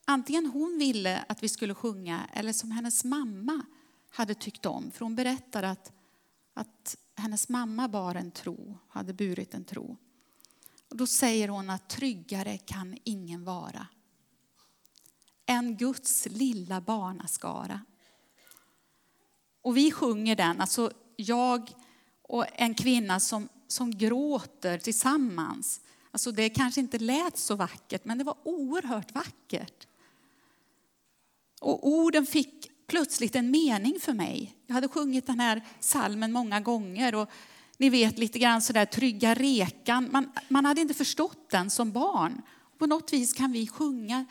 antingen 0.05 0.47
hon 0.47 0.79
ville 0.79 1.25
att 1.29 1.43
vi 1.43 1.49
skulle 1.49 1.75
sjunga 1.75 2.29
eller 2.33 2.53
som 2.53 2.71
hennes 2.71 3.05
mamma 3.05 3.67
hade 4.11 4.35
tyckt 4.35 4.67
om. 4.67 4.91
För 4.91 5.05
hon 5.05 5.15
berättade 5.15 5.71
att, 5.71 5.93
att 6.55 6.97
hennes 7.17 7.49
mamma 7.49 7.89
bar 7.89 8.15
en 8.15 8.31
tro, 8.31 8.79
hade 8.89 9.15
burit 9.15 9.55
en 9.55 9.65
tro. 9.65 9.97
Och 10.93 10.99
då 10.99 11.07
säger 11.07 11.49
hon 11.49 11.71
att 11.71 11.89
tryggare 11.89 12.59
kan 12.59 12.99
ingen 13.05 13.45
vara 13.45 13.87
än 15.47 15.77
Guds 15.77 16.27
lilla 16.27 16.81
barnaskara. 16.81 17.81
Och 19.63 19.77
vi 19.77 19.91
sjunger 19.91 20.37
den, 20.37 20.61
alltså 20.61 20.93
jag 21.17 21.71
och 22.23 22.47
en 22.53 22.75
kvinna 22.75 23.21
som, 23.21 23.49
som 23.69 23.91
gråter 23.91 24.79
tillsammans. 24.79 25.81
Alltså 26.11 26.33
det 26.33 26.51
kanske 26.51 26.81
inte 26.81 26.99
lät 26.99 27.39
så 27.39 27.57
vackert, 27.57 28.05
men 28.05 28.19
det 28.19 28.25
var 28.25 28.37
oerhört 28.45 29.15
vackert. 29.15 29.87
Och 31.61 31.89
orden 31.89 32.27
fick 32.27 32.71
plötsligt 32.87 33.37
en 33.37 33.51
mening 33.51 34.01
för 34.01 34.13
mig. 34.13 34.57
Jag 34.67 34.75
hade 34.75 34.89
sjungit 34.89 35.27
den 35.27 35.41
här 35.41 35.67
salmen 35.81 36.33
många 36.33 36.61
gånger 36.61 37.15
och 37.15 37.31
ni 37.83 37.91
vet 37.91 38.19
lite 38.19 38.39
grann 38.39 38.63
sådär 38.63 38.85
trygga 38.85 39.35
rekan. 39.35 40.09
Man, 40.13 40.33
man 40.49 40.65
hade 40.65 40.81
inte 40.81 40.95
förstått 40.95 41.51
den 41.51 41.71
som 41.71 41.93
barn. 41.93 42.43
På 42.79 42.87
något 42.87 43.13
vis 43.13 43.33
kan 43.33 43.53
vi 43.53 43.67
sjunga 43.67 44.27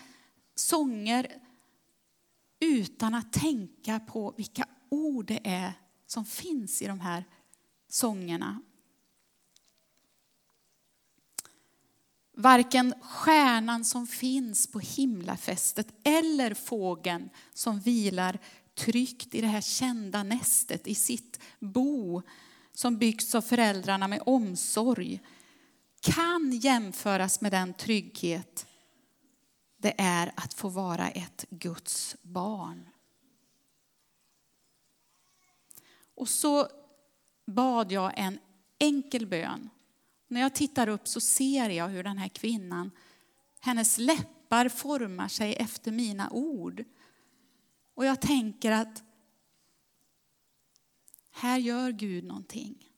sånger 0.56 1.28
utan 2.60 3.14
att 3.14 3.34
tänka 3.34 4.00
på 4.00 4.34
vilka 4.38 4.66
ord 4.90 5.26
det 5.26 5.40
är 5.44 5.74
som 6.08 6.26
finns 6.26 6.82
i 6.82 6.88
de 6.88 7.00
här 7.00 7.26
sångerna. 7.90 8.62
Varken 12.38 12.94
stjärnan 13.02 13.86
som 13.86 14.08
finns 14.08 14.68
på 14.68 14.80
himlafästet 14.80 15.88
eller 16.04 16.54
fågeln 16.54 17.30
som 17.54 17.80
vilar 17.80 18.40
tryggt 18.76 19.36
i 19.36 19.42
det 19.42 19.48
här 19.48 19.62
kända 19.62 20.24
nästet 20.24 20.88
i 20.88 20.96
sitt 20.96 21.40
bo 21.60 22.22
som 22.74 22.98
byggts 22.98 23.36
av 23.36 23.42
föräldrarna 23.42 24.08
med 24.08 24.22
omsorg 24.26 25.20
kan 26.02 26.52
jämföras 26.52 27.42
med 27.42 27.52
den 27.52 27.74
trygghet 27.74 28.68
det 29.78 29.94
är 29.98 30.32
att 30.36 30.54
få 30.54 30.70
vara 30.70 31.10
ett 31.10 31.46
Guds 31.50 32.16
barn. 32.22 32.90
Och 36.16 36.30
så 36.30 36.68
bad 37.46 37.92
jag 37.92 38.14
en 38.16 38.40
enkel 38.80 39.28
bön. 39.28 39.70
När 40.28 40.42
jag 40.42 40.56
tittar 40.56 40.88
upp 40.88 41.08
så 41.08 41.20
ser 41.20 41.70
jag 41.70 41.88
hur 41.88 42.04
den 42.04 42.18
här 42.18 42.28
kvinnan, 42.28 42.92
hennes 43.60 43.98
läppar 43.98 44.70
formar 44.70 45.28
sig 45.28 45.54
efter 45.56 45.92
mina 45.92 46.30
ord. 46.30 46.84
Och 47.94 48.06
jag 48.06 48.22
tänker 48.22 48.72
att 48.72 49.04
här 51.32 51.58
gör 51.58 51.92
Gud 51.92 52.24
någonting. 52.24 52.92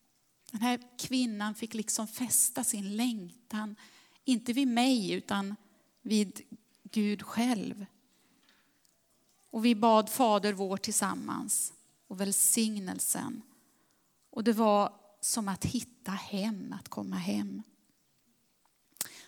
Den 0.52 0.62
här 0.62 0.80
kvinnan 0.98 1.56
fick 1.56 1.74
liksom 1.74 2.08
fästa 2.08 2.63
sin 2.63 2.98
längtan, 2.98 3.75
inte 4.24 4.54
vid 4.54 4.68
mig 4.68 5.12
utan 5.12 5.56
vid 6.02 6.42
Gud 6.84 7.24
själv. 7.24 7.86
Och 9.50 9.66
vi 9.66 9.75
bad 9.75 10.10
Fader 10.10 10.54
vår 10.54 10.78
tillsammans 10.78 11.74
och 12.08 12.22
välsignelsen. 12.22 13.42
Och 14.30 14.44
det 14.44 14.54
var 14.54 14.94
som 15.22 15.48
att 15.48 15.66
hitta 15.66 16.12
hem, 16.12 16.74
att 16.80 16.90
komma 16.90 17.16
hem. 17.16 17.62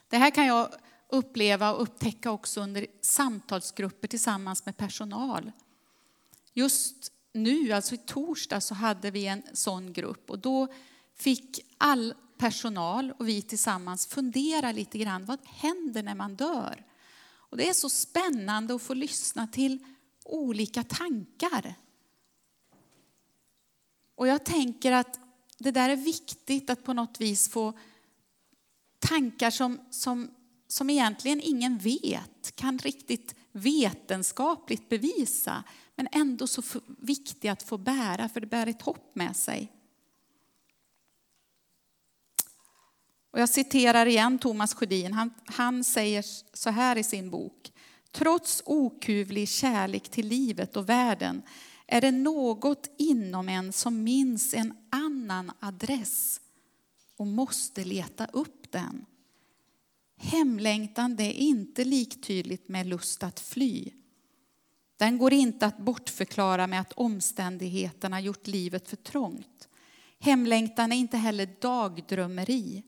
Det 0.07 0.17
här 0.17 0.31
kan 0.31 0.45
jag 0.45 0.69
uppleva 1.09 1.73
och 1.73 1.81
upptäcka 1.81 2.31
också 2.31 2.61
under 2.61 2.87
samtalsgrupper 3.01 4.07
tillsammans 4.07 4.65
med 4.65 4.77
personal. 4.77 5.51
Just 6.53 7.11
nu, 7.35 7.71
alltså 7.71 7.95
i 7.95 7.97
torsdag, 7.97 8.61
så 8.61 8.73
hade 8.73 9.11
vi 9.11 9.25
en 9.25 9.43
sån 9.53 9.93
grupp 9.93 10.29
och 10.29 10.39
då 10.39 10.67
fick 11.15 11.59
all 11.77 12.13
personal 12.37 13.13
och 13.19 13.27
vi 13.27 13.41
tillsammans 13.41 14.07
fundera 14.07 14.71
lite 14.71 14.97
grann. 14.97 15.25
Vad 15.25 15.39
händer 15.45 16.03
när 16.03 16.15
man 16.15 16.35
dör? 16.35 16.85
Och 17.27 17.57
det 17.57 17.69
är 17.69 17.73
så 17.73 17.89
spännande 17.89 18.75
att 18.75 18.81
få 18.81 18.93
lyssna 18.93 19.47
till 19.47 19.85
olika 20.23 20.83
tankar. 20.83 21.75
Och 24.15 24.27
jag 24.27 24.45
tänker 24.45 24.91
att 24.91 25.19
det 25.57 25.71
där 25.71 25.89
är 25.89 25.95
viktigt 25.95 26.69
att 26.69 26.83
på 26.83 26.93
något 26.93 27.21
vis 27.21 27.49
få 27.49 27.73
tankar 28.99 29.51
som, 29.51 29.79
som, 29.89 30.31
som 30.67 30.89
egentligen 30.89 31.41
ingen 31.41 31.77
vet, 31.77 32.55
kan 32.55 32.77
riktigt 32.79 33.35
vetenskapligt 33.51 34.89
bevisa, 34.89 35.63
men 35.95 36.07
ändå 36.11 36.47
så 36.47 36.61
viktig 36.97 37.47
att 37.47 37.63
få 37.63 37.77
bära, 37.77 38.29
för 38.29 38.39
det 38.39 38.47
bär 38.47 38.67
ett 38.67 38.81
hopp 38.81 39.15
med 39.15 39.35
sig. 39.35 39.71
Och 43.31 43.41
jag 43.41 43.49
citerar 43.49 44.05
igen 44.05 44.39
Thomas 44.39 44.73
Sjödin. 44.73 45.13
Han, 45.13 45.33
han 45.45 45.83
säger 45.83 46.25
så 46.53 46.69
här 46.69 46.97
i 46.97 47.03
sin 47.03 47.29
bok. 47.29 47.71
Trots 48.11 48.63
okuvlig 48.65 49.49
kärlek 49.49 50.09
till 50.09 50.27
livet 50.27 50.77
och 50.77 50.89
världen 50.89 51.41
är 51.87 52.01
det 52.01 52.11
något 52.11 52.89
inom 52.97 53.49
en 53.49 53.73
som 53.73 54.03
minns 54.03 54.53
en 54.53 54.73
annan 54.89 55.51
adress 55.59 56.41
och 57.17 57.27
måste 57.27 57.83
leta 57.83 58.25
upp 58.25 58.71
den. 58.71 59.05
Hemlängtan 60.17 61.15
det 61.15 61.23
är 61.23 61.33
inte 61.33 61.85
liktydigt 61.85 62.69
med 62.69 62.87
lust 62.87 63.23
att 63.23 63.39
fly. 63.39 63.91
Den 64.97 65.17
går 65.17 65.33
inte 65.33 65.65
att 65.65 65.77
bortförklara 65.77 66.67
med 66.67 66.81
att 66.81 66.93
omständigheterna 66.93 68.21
gjort 68.21 68.47
livet 68.47 68.89
för 68.89 68.97
trångt. 68.97 69.69
Hemlängtan 70.19 70.91
är 70.91 70.95
inte 70.95 71.17
heller 71.17 71.55
dagdrömmeri. 71.61 72.83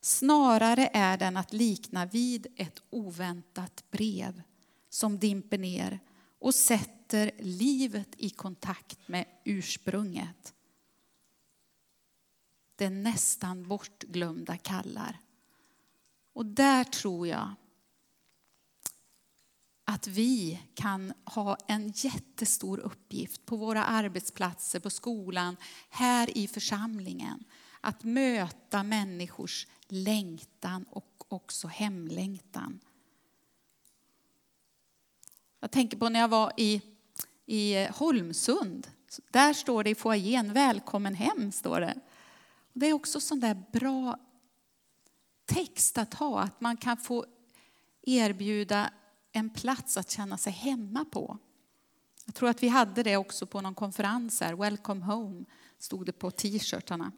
Snarare 0.00 0.90
är 0.92 1.18
den 1.18 1.36
att 1.36 1.52
likna 1.52 2.06
vid 2.06 2.46
ett 2.56 2.82
oväntat 2.90 3.84
brev 3.90 4.42
som 4.88 5.18
dimper 5.18 5.58
ner 5.58 6.00
och 6.38 6.54
sätter 6.54 7.30
livet 7.38 8.08
i 8.16 8.30
kontakt 8.30 9.08
med 9.08 9.24
ursprunget. 9.44 10.54
Det 12.76 12.90
nästan 12.90 13.68
bortglömda 13.68 14.56
kallar. 14.56 15.18
Och 16.32 16.46
där 16.46 16.84
tror 16.84 17.26
jag 17.26 17.54
att 19.90 20.06
vi 20.06 20.60
kan 20.74 21.12
ha 21.24 21.56
en 21.66 21.88
jättestor 21.88 22.78
uppgift 22.78 23.46
på 23.46 23.56
våra 23.56 23.84
arbetsplatser, 23.84 24.80
på 24.80 24.90
skolan, 24.90 25.56
här 25.88 26.38
i 26.38 26.48
församlingen. 26.48 27.44
Att 27.80 28.04
möta 28.04 28.82
människors 28.82 29.66
längtan 29.88 30.84
och 30.90 31.24
också 31.28 31.68
hemlängtan. 31.68 32.80
Jag 35.60 35.70
tänker 35.70 35.96
på 35.96 36.08
när 36.08 36.20
jag 36.20 36.28
var 36.28 36.52
i, 36.56 36.82
i 37.46 37.86
Holmsund. 37.94 38.86
Där 39.30 39.52
står 39.52 39.84
det 39.84 39.90
i 39.90 39.94
foajén, 39.94 40.52
välkommen 40.52 41.14
hem, 41.14 41.52
står 41.52 41.80
det. 41.80 42.00
Det 42.72 42.86
är 42.86 42.92
också 42.92 43.20
sån 43.20 43.40
där 43.40 43.62
bra 43.72 44.18
text 45.46 45.98
att 45.98 46.14
ha, 46.14 46.40
att 46.40 46.60
man 46.60 46.76
kan 46.76 46.96
få 46.96 47.26
erbjuda 48.02 48.90
en 49.32 49.50
plats 49.50 49.96
att 49.96 50.10
känna 50.10 50.38
sig 50.38 50.52
hemma 50.52 51.04
på. 51.04 51.38
Jag 52.26 52.34
tror 52.34 52.48
att 52.48 52.62
vi 52.62 52.68
hade 52.68 53.02
det 53.02 53.16
också 53.16 53.46
på 53.46 53.60
någon 53.60 53.74
konferens 53.74 54.40
här, 54.40 54.54
Welcome 54.54 55.04
home, 55.04 55.44
stod 55.78 56.06
det 56.06 56.12
på 56.12 56.30
t-shirtarna. 56.30 57.12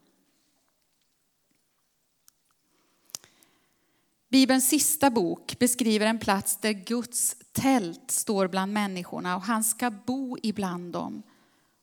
Bibelns 4.28 4.68
sista 4.68 5.10
bok 5.10 5.58
beskriver 5.58 6.06
en 6.06 6.18
plats 6.18 6.56
där 6.56 6.72
Guds 6.72 7.36
tält 7.52 8.10
står 8.10 8.48
bland 8.48 8.72
människorna 8.72 9.36
och 9.36 9.42
han 9.42 9.64
ska 9.64 9.90
bo 9.90 10.36
ibland 10.42 10.92
dem. 10.92 11.22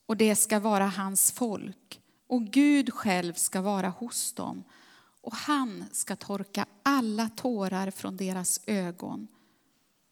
Och 0.06 0.18
det 0.18 0.36
ska 0.36 0.60
vara 0.60 0.88
hans 0.88 1.32
folk. 1.32 2.02
Och 2.28 2.44
Gud 2.44 2.94
själv 2.94 3.34
ska 3.34 3.62
vara 3.62 3.90
hos 3.90 4.34
dem. 4.34 4.64
Och 5.22 5.34
han 5.34 5.86
ska 5.92 6.16
torka 6.16 6.66
alla 6.84 7.30
tårar 7.30 7.92
från 7.92 8.18
deras 8.18 8.62
ögon. 8.66 9.28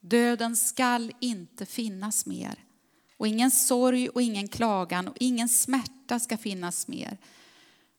Döden 0.09 0.55
skall 0.55 1.13
inte 1.19 1.65
finnas 1.65 2.25
mer. 2.25 2.63
Och 3.17 3.27
ingen 3.27 3.51
sorg 3.51 4.09
och 4.09 4.21
ingen 4.21 4.47
klagan 4.47 5.07
och 5.07 5.17
ingen 5.19 5.49
smärta 5.49 6.19
ska 6.19 6.37
finnas 6.37 6.87
mer. 6.87 7.17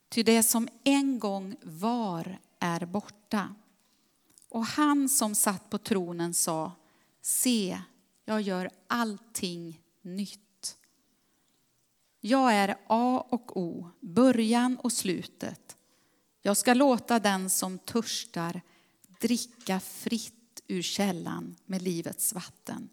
Ty 0.09 0.23
det 0.23 0.42
som 0.42 0.68
en 0.85 1.18
gång 1.18 1.57
var 1.62 2.38
är 2.59 2.87
borta. 2.87 3.55
Och 4.49 4.66
han 4.66 5.09
som 5.09 5.35
satt 5.35 5.71
på 5.71 5.79
tronen 5.79 6.35
sa, 6.35 6.73
se, 7.23 7.79
jag 8.25 8.40
gör 8.40 8.71
allting 8.87 9.81
nytt. 10.03 10.77
Jag 12.21 12.55
är 12.55 12.77
A 12.87 13.27
och 13.29 13.57
O, 13.57 13.90
början 14.01 14.77
och 14.77 14.92
slutet. 14.92 15.77
Jag 16.42 16.57
ska 16.57 16.75
låta 16.75 17.18
den 17.18 17.51
som 17.51 17.79
törstar 17.79 18.61
dricka 19.21 19.81
fritt 19.81 20.38
ur 20.68 20.83
källan 20.83 21.57
med 21.66 21.83
livets 21.83 22.35
vatten. 22.35 22.88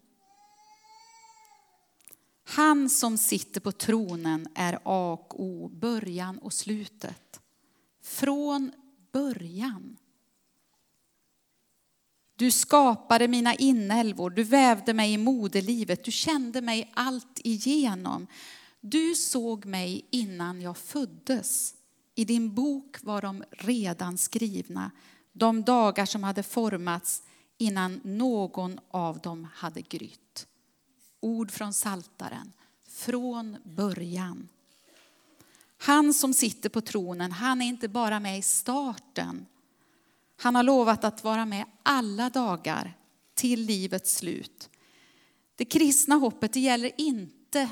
Han 2.44 2.90
som 2.90 3.18
sitter 3.18 3.60
på 3.60 3.72
tronen 3.72 4.48
är 4.54 4.78
A 4.84 5.12
och 5.20 5.40
O, 5.40 5.68
början 5.68 6.38
och 6.38 6.52
slutet. 6.52 7.40
Från 8.02 8.72
början 9.12 9.96
du 12.38 12.50
skapade 12.50 13.28
mina 13.28 13.54
inälvor, 13.54 14.30
du 14.30 14.42
vävde 14.42 14.94
mig 14.94 15.12
i 15.12 15.18
moderlivet, 15.18 16.04
du 16.04 16.10
kände 16.10 16.60
mig 16.60 16.92
allt 16.94 17.40
igenom. 17.44 18.26
Du 18.80 19.14
såg 19.14 19.64
mig 19.64 20.06
innan 20.10 20.60
jag 20.60 20.76
föddes. 20.76 21.74
I 22.14 22.24
din 22.24 22.54
bok 22.54 22.96
var 23.02 23.22
de 23.22 23.44
redan 23.50 24.18
skrivna. 24.18 24.90
de 25.32 25.62
dagar 25.62 26.06
som 26.06 26.22
hade 26.24 26.42
formats 26.42 27.22
innan 27.58 28.00
någon 28.04 28.80
av 28.90 29.18
dem 29.18 29.48
hade 29.54 29.82
grytt. 29.82 30.46
Ord 31.20 31.50
från 31.50 31.72
Saltaren. 31.72 32.52
Från 32.88 33.56
början. 33.64 34.48
Han 35.78 36.14
som 36.14 36.34
sitter 36.34 36.68
på 36.68 36.80
tronen, 36.80 37.32
han 37.32 37.62
är 37.62 37.66
inte 37.66 37.88
bara 37.88 38.20
med 38.20 38.38
i 38.38 38.42
starten. 38.42 39.46
Han 40.36 40.54
har 40.54 40.62
lovat 40.62 41.04
att 41.04 41.24
vara 41.24 41.46
med 41.46 41.64
alla 41.82 42.30
dagar 42.30 42.96
till 43.34 43.60
livets 43.62 44.16
slut. 44.16 44.70
Det 45.54 45.64
kristna 45.64 46.14
hoppet 46.14 46.52
det 46.52 46.60
gäller 46.60 46.92
inte 46.96 47.68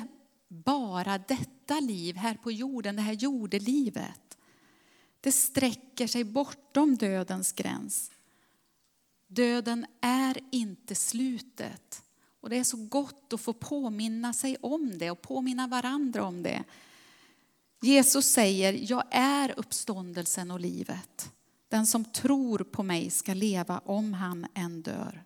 bara 0.48 1.18
detta 1.18 1.80
liv 1.80 2.16
här 2.16 2.34
på 2.34 2.52
jorden, 2.52 2.96
det 2.96 3.02
här 3.02 3.12
jordelivet. 3.12 4.38
Det 5.20 5.32
sträcker 5.32 6.06
sig 6.06 6.24
bortom 6.24 6.96
dödens 6.96 7.52
gräns. 7.52 8.10
Döden 9.34 9.86
är 10.00 10.38
inte 10.50 10.94
slutet. 10.94 12.02
Och 12.40 12.50
det 12.50 12.56
är 12.56 12.64
så 12.64 12.76
gott 12.76 13.32
att 13.32 13.40
få 13.40 13.52
påminna 13.52 14.32
sig 14.32 14.56
om 14.60 14.98
det 14.98 15.10
och 15.10 15.22
påminna 15.22 15.66
varandra 15.66 16.24
om 16.24 16.42
det. 16.42 16.64
Jesus 17.80 18.26
säger, 18.26 18.90
jag 18.90 19.04
är 19.10 19.54
uppståndelsen 19.58 20.50
och 20.50 20.60
livet. 20.60 21.32
Den 21.68 21.86
som 21.86 22.04
tror 22.04 22.58
på 22.58 22.82
mig 22.82 23.10
ska 23.10 23.34
leva 23.34 23.78
om 23.84 24.14
han 24.14 24.46
än 24.54 24.82
dör. 24.82 25.24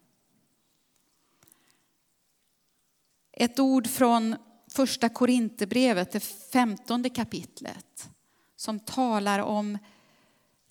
Ett 3.33 3.59
ord 3.59 3.87
från 3.87 4.37
första 4.69 5.09
Korinthierbrevet, 5.09 6.11
det 6.11 6.21
femtonde 6.21 7.11
kapitlet, 7.11 8.11
som 8.57 8.81
talar 8.81 9.39
om 9.39 9.79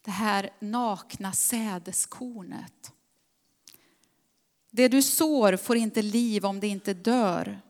det 0.01 0.11
här 0.11 0.49
nakna 0.59 1.31
sädeskornet. 1.31 2.93
Det 4.77 4.87
du 4.87 5.01
sår 5.01 5.57
får 5.57 5.77
inte 5.77 6.01
liv 6.01 6.45
om 6.45 6.59
det 6.59 6.67
inte 6.67 6.93
dör. 6.93 7.61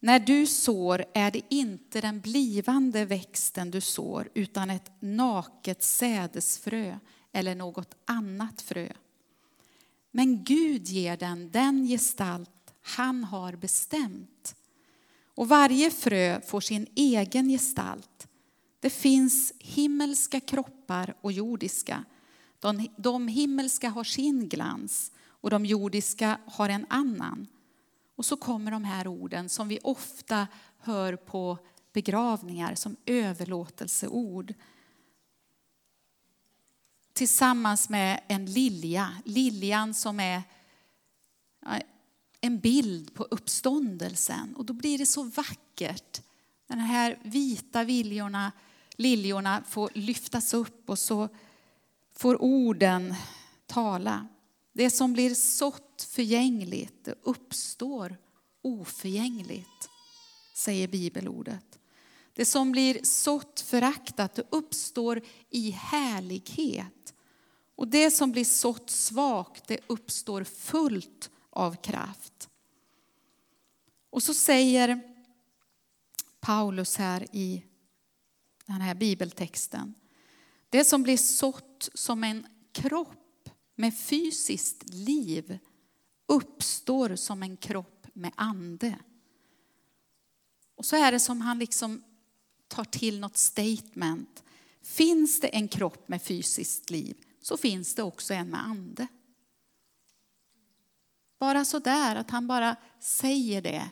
När 0.00 0.18
du 0.18 0.46
sår 0.46 1.04
är 1.14 1.30
det 1.30 1.40
inte 1.48 2.00
den 2.00 2.20
blivande 2.20 3.04
växten 3.04 3.70
du 3.70 3.80
sår 3.80 4.28
utan 4.34 4.70
ett 4.70 4.90
naket 5.00 5.82
sädesfrö 5.82 6.98
eller 7.32 7.54
något 7.54 7.94
annat 8.04 8.62
frö. 8.62 8.88
Men 10.10 10.44
Gud 10.44 10.88
ger 10.88 11.16
den 11.16 11.50
den 11.50 11.86
gestalt 11.86 12.74
han 12.82 13.24
har 13.24 13.56
bestämt. 13.56 14.56
Och 15.34 15.48
varje 15.48 15.90
frö 15.90 16.40
får 16.40 16.60
sin 16.60 16.86
egen 16.94 17.48
gestalt. 17.48 18.28
Det 18.80 18.90
finns 18.90 19.52
himmelska 19.58 20.40
kroppar 20.40 21.14
och 21.20 21.32
jordiska. 21.32 22.04
De, 22.60 22.88
de 22.96 23.28
himmelska 23.28 23.88
har 23.88 24.04
sin 24.04 24.48
glans 24.48 25.10
och 25.44 25.50
de 25.50 25.66
jordiska 25.66 26.38
har 26.46 26.68
en 26.68 26.86
annan. 26.88 27.46
Och 28.16 28.24
så 28.24 28.36
kommer 28.36 28.70
de 28.70 28.84
här 28.84 29.06
orden 29.06 29.48
som 29.48 29.68
vi 29.68 29.78
ofta 29.82 30.46
hör 30.78 31.16
på 31.16 31.58
begravningar 31.92 32.74
som 32.74 32.96
överlåtelseord. 33.06 34.54
Tillsammans 37.12 37.88
med 37.88 38.20
en 38.28 38.46
lilja, 38.46 39.22
liljan 39.24 39.94
som 39.94 40.20
är 40.20 40.42
en 42.40 42.58
bild 42.58 43.14
på 43.14 43.24
uppståndelsen. 43.24 44.54
Och 44.56 44.64
då 44.64 44.72
blir 44.72 44.98
det 44.98 45.06
så 45.06 45.22
vackert. 45.22 46.22
De 46.66 46.78
här 46.78 47.18
vita 47.22 47.84
viljorna, 47.84 48.52
liljorna 48.96 49.62
får 49.68 49.90
lyftas 49.94 50.54
upp 50.54 50.90
och 50.90 50.98
så 50.98 51.28
får 52.12 52.42
orden 52.42 53.14
tala. 53.66 54.28
Det 54.76 54.90
som 54.90 55.12
blir 55.12 55.34
sått 55.34 56.08
förgängligt, 56.10 57.04
det 57.04 57.14
uppstår 57.22 58.16
oförgängligt, 58.62 59.88
säger 60.54 60.88
bibelordet. 60.88 61.78
Det 62.34 62.44
som 62.44 62.72
blir 62.72 63.00
sått 63.02 63.60
föraktat, 63.60 64.34
det 64.34 64.46
uppstår 64.50 65.22
i 65.50 65.70
härlighet. 65.70 67.14
Och 67.74 67.88
det 67.88 68.10
som 68.10 68.32
blir 68.32 68.44
sått 68.44 68.90
svagt, 68.90 69.68
det 69.68 69.80
uppstår 69.86 70.44
fullt 70.44 71.30
av 71.50 71.82
kraft. 71.82 72.48
Och 74.10 74.22
så 74.22 74.34
säger 74.34 75.00
Paulus 76.40 76.96
här 76.96 77.26
i 77.32 77.64
den 78.66 78.80
här 78.80 78.94
bibeltexten. 78.94 79.94
Det 80.68 80.84
som 80.84 81.02
blir 81.02 81.16
sått 81.16 81.90
som 81.94 82.24
en 82.24 82.46
kropp 82.72 83.23
med 83.74 83.98
fysiskt 83.98 84.94
liv 84.94 85.58
uppstår 86.26 87.16
som 87.16 87.42
en 87.42 87.56
kropp 87.56 88.06
med 88.12 88.32
ande. 88.36 88.98
Och 90.74 90.84
så 90.84 90.96
är 90.96 91.12
det 91.12 91.20
som 91.20 91.40
han 91.40 91.58
liksom 91.58 92.02
tar 92.68 92.84
till 92.84 93.20
något 93.20 93.36
statement. 93.36 94.42
Finns 94.82 95.40
det 95.40 95.48
en 95.48 95.68
kropp 95.68 96.08
med 96.08 96.22
fysiskt 96.22 96.90
liv 96.90 97.16
så 97.40 97.56
finns 97.56 97.94
det 97.94 98.02
också 98.02 98.34
en 98.34 98.50
med 98.50 98.66
ande. 98.66 99.06
Bara 101.38 101.64
så 101.64 101.78
där 101.78 102.16
att 102.16 102.30
han 102.30 102.46
bara 102.46 102.76
säger 103.00 103.62
det 103.62 103.90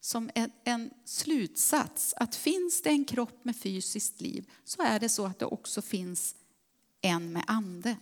som 0.00 0.30
en, 0.34 0.50
en, 0.64 0.90
slutsats. 1.04 2.14
Att 2.16 2.36
finns 2.36 2.82
det 2.82 2.90
en 2.90 3.04
kropp 3.04 3.44
med 3.44 3.56
fysiskt 3.56 4.20
liv 4.20 4.50
så 4.64 4.82
är 4.82 5.00
det 5.00 5.08
så 5.08 5.26
att 5.26 5.38
det 5.38 5.46
också 5.46 5.82
finns 5.82 6.34
en 7.00 7.32
med 7.32 7.44
ande. 7.46 7.96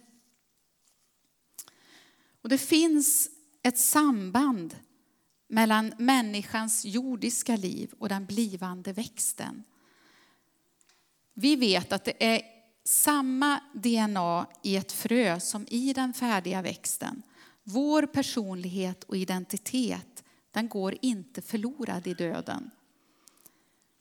Och 2.44 2.50
det 2.50 2.58
finns 2.58 3.30
ett 3.62 3.78
samband 3.78 4.76
mellan 5.48 5.94
människans 5.98 6.84
jordiska 6.84 7.56
liv 7.56 7.94
och 7.98 8.08
den 8.08 8.26
blivande 8.26 8.92
växten. 8.92 9.64
Vi 11.34 11.56
vet 11.56 11.92
att 11.92 12.04
det 12.04 12.34
är 12.34 12.42
samma 12.84 13.60
DNA 13.74 14.46
i 14.62 14.76
ett 14.76 14.92
frö 14.92 15.40
som 15.40 15.66
i 15.70 15.92
den 15.92 16.12
färdiga 16.12 16.62
växten. 16.62 17.22
Vår 17.62 18.06
personlighet 18.06 19.04
och 19.04 19.16
identitet 19.16 20.24
den 20.50 20.68
går 20.68 20.96
inte 21.02 21.42
förlorad 21.42 22.06
i 22.06 22.14
döden. 22.14 22.70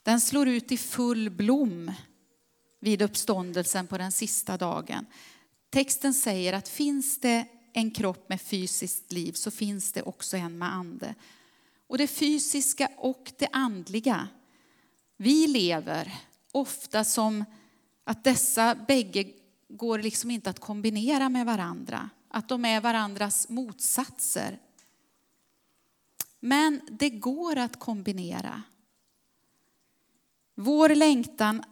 Den 0.04 0.22
slår 0.22 0.48
ut 0.48 0.72
i 0.72 0.78
full 0.78 1.30
blom 1.30 1.92
vid 2.80 3.02
uppståndelsen 3.02 3.88
på 3.88 3.98
den 3.98 4.12
sista 4.12 4.58
dagen. 4.58 5.06
Texten 5.70 6.14
säger 6.14 6.54
att 6.54 6.70
finns 6.70 7.20
det 7.20 7.48
en 7.74 7.92
kropp 7.92 8.30
med 8.30 8.42
fysiskt 8.42 9.12
liv 9.12 9.32
så 9.32 9.52
finns 9.52 9.92
det 9.92 10.02
också 10.02 10.38
en 10.38 10.58
med 10.58 10.74
ande. 10.74 11.16
Och 11.88 11.98
det 11.98 12.08
fysiska 12.08 12.90
och 12.98 13.32
det 13.38 13.48
andliga. 13.52 14.28
Vi 15.18 15.48
lever 15.48 16.14
ofta 16.52 17.04
som 17.04 17.46
att 18.04 18.24
dessa 18.24 18.76
bägge 18.76 19.34
går 19.70 20.00
liksom 20.00 20.32
inte 20.32 20.50
att 20.50 20.60
kombinera 20.60 21.30
med 21.30 21.46
varandra. 21.46 22.10
Att 22.28 22.50
de 22.50 22.66
är 22.66 22.82
varandras 22.82 23.50
motsatser. 23.50 24.60
Men 26.40 26.82
det 26.92 27.10
går 27.10 27.58
att 27.58 27.80
kombinera. 27.80 28.64
Vår 30.56 30.90
längtan 30.90 31.64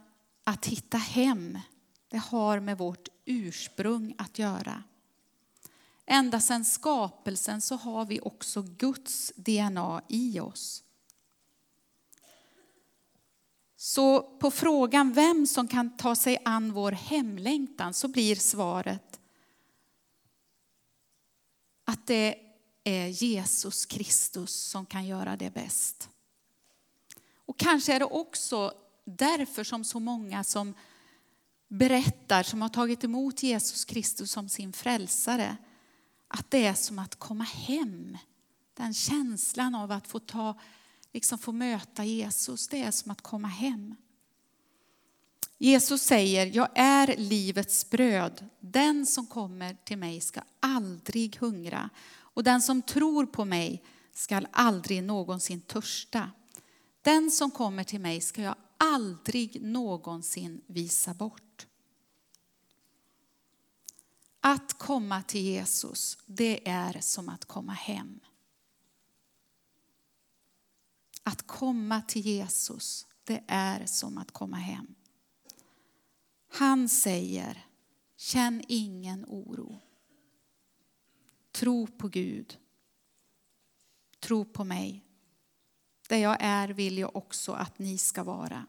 att 0.43 0.65
hitta 0.65 0.97
hem, 0.97 1.59
det 2.07 2.17
har 2.17 2.59
med 2.59 2.77
vårt 2.77 3.07
ursprung 3.25 4.15
att 4.17 4.39
göra. 4.39 4.83
Ända 6.13 6.39
sedan 6.39 6.65
skapelsen 6.65 7.61
så 7.61 7.75
har 7.75 8.05
vi 8.05 8.19
också 8.19 8.61
Guds 8.61 9.33
DNA 9.35 10.01
i 10.09 10.39
oss. 10.39 10.83
Så 13.75 14.21
på 14.21 14.51
frågan 14.51 15.13
vem 15.13 15.47
som 15.47 15.67
kan 15.67 15.97
ta 15.97 16.15
sig 16.15 16.37
an 16.45 16.73
vår 16.73 16.91
hemlängtan 16.91 17.93
så 17.93 18.07
blir 18.07 18.35
svaret 18.35 19.19
att 21.85 22.07
det 22.07 22.35
är 22.83 23.07
Jesus 23.07 23.85
Kristus 23.85 24.55
som 24.55 24.85
kan 24.85 25.07
göra 25.07 25.37
det 25.37 25.53
bäst. 25.53 26.09
Och 27.35 27.59
kanske 27.59 27.93
är 27.93 27.99
det 27.99 28.05
också 28.05 28.73
därför 29.05 29.63
som 29.63 29.83
så 29.83 29.99
många 29.99 30.43
som 30.43 30.73
berättar, 31.67 32.43
som 32.43 32.61
har 32.61 32.69
tagit 32.69 33.03
emot 33.03 33.43
Jesus 33.43 33.85
Kristus 33.85 34.31
som 34.31 34.49
sin 34.49 34.73
frälsare, 34.73 35.57
att 36.33 36.51
det 36.51 36.65
är 36.65 36.73
som 36.73 36.99
att 36.99 37.15
komma 37.15 37.43
hem. 37.43 38.17
Den 38.73 38.93
känslan 38.93 39.75
av 39.75 39.91
att 39.91 40.07
få, 40.07 40.19
ta, 40.19 40.59
liksom 41.13 41.37
få 41.37 41.51
möta 41.51 42.03
Jesus, 42.03 42.67
det 42.67 42.81
är 42.81 42.91
som 42.91 43.11
att 43.11 43.21
komma 43.21 43.47
hem. 43.47 43.95
Jesus 45.57 46.01
säger, 46.01 46.45
jag 46.55 46.67
är 46.75 47.15
livets 47.17 47.89
bröd. 47.89 48.45
Den 48.59 49.05
som 49.05 49.27
kommer 49.27 49.77
till 49.83 49.97
mig 49.97 50.21
ska 50.21 50.41
aldrig 50.59 51.37
hungra 51.37 51.89
och 52.13 52.43
den 52.43 52.61
som 52.61 52.81
tror 52.81 53.25
på 53.25 53.45
mig 53.45 53.83
ska 54.13 54.41
aldrig 54.51 55.03
någonsin 55.03 55.61
törsta. 55.61 56.31
Den 57.01 57.31
som 57.31 57.51
kommer 57.51 57.83
till 57.83 58.01
mig 58.01 58.21
ska 58.21 58.41
jag 58.41 58.55
aldrig 58.77 59.61
någonsin 59.61 60.61
visa 60.67 61.13
bort. 61.13 61.50
Att 64.43 64.73
komma 64.73 65.23
till 65.23 65.41
Jesus, 65.41 66.17
det 66.25 66.69
är 66.69 67.01
som 67.01 67.29
att 67.29 67.45
komma 67.45 67.73
hem. 67.73 68.19
Att 71.23 71.47
komma 71.47 72.01
till 72.01 72.21
Jesus, 72.21 73.07
det 73.23 73.43
är 73.47 73.85
som 73.85 74.17
att 74.17 74.31
komma 74.31 74.57
hem. 74.57 74.95
Han 76.47 76.89
säger, 76.89 77.65
känn 78.15 78.63
ingen 78.67 79.25
oro. 79.27 79.79
Tro 81.51 81.87
på 81.87 82.07
Gud. 82.07 82.57
Tro 84.19 84.45
på 84.45 84.63
mig. 84.63 85.05
Där 86.09 86.17
jag 86.17 86.37
är 86.39 86.69
vill 86.69 86.97
jag 86.97 87.15
också 87.15 87.51
att 87.51 87.79
ni 87.79 87.97
ska 87.97 88.23
vara. 88.23 88.67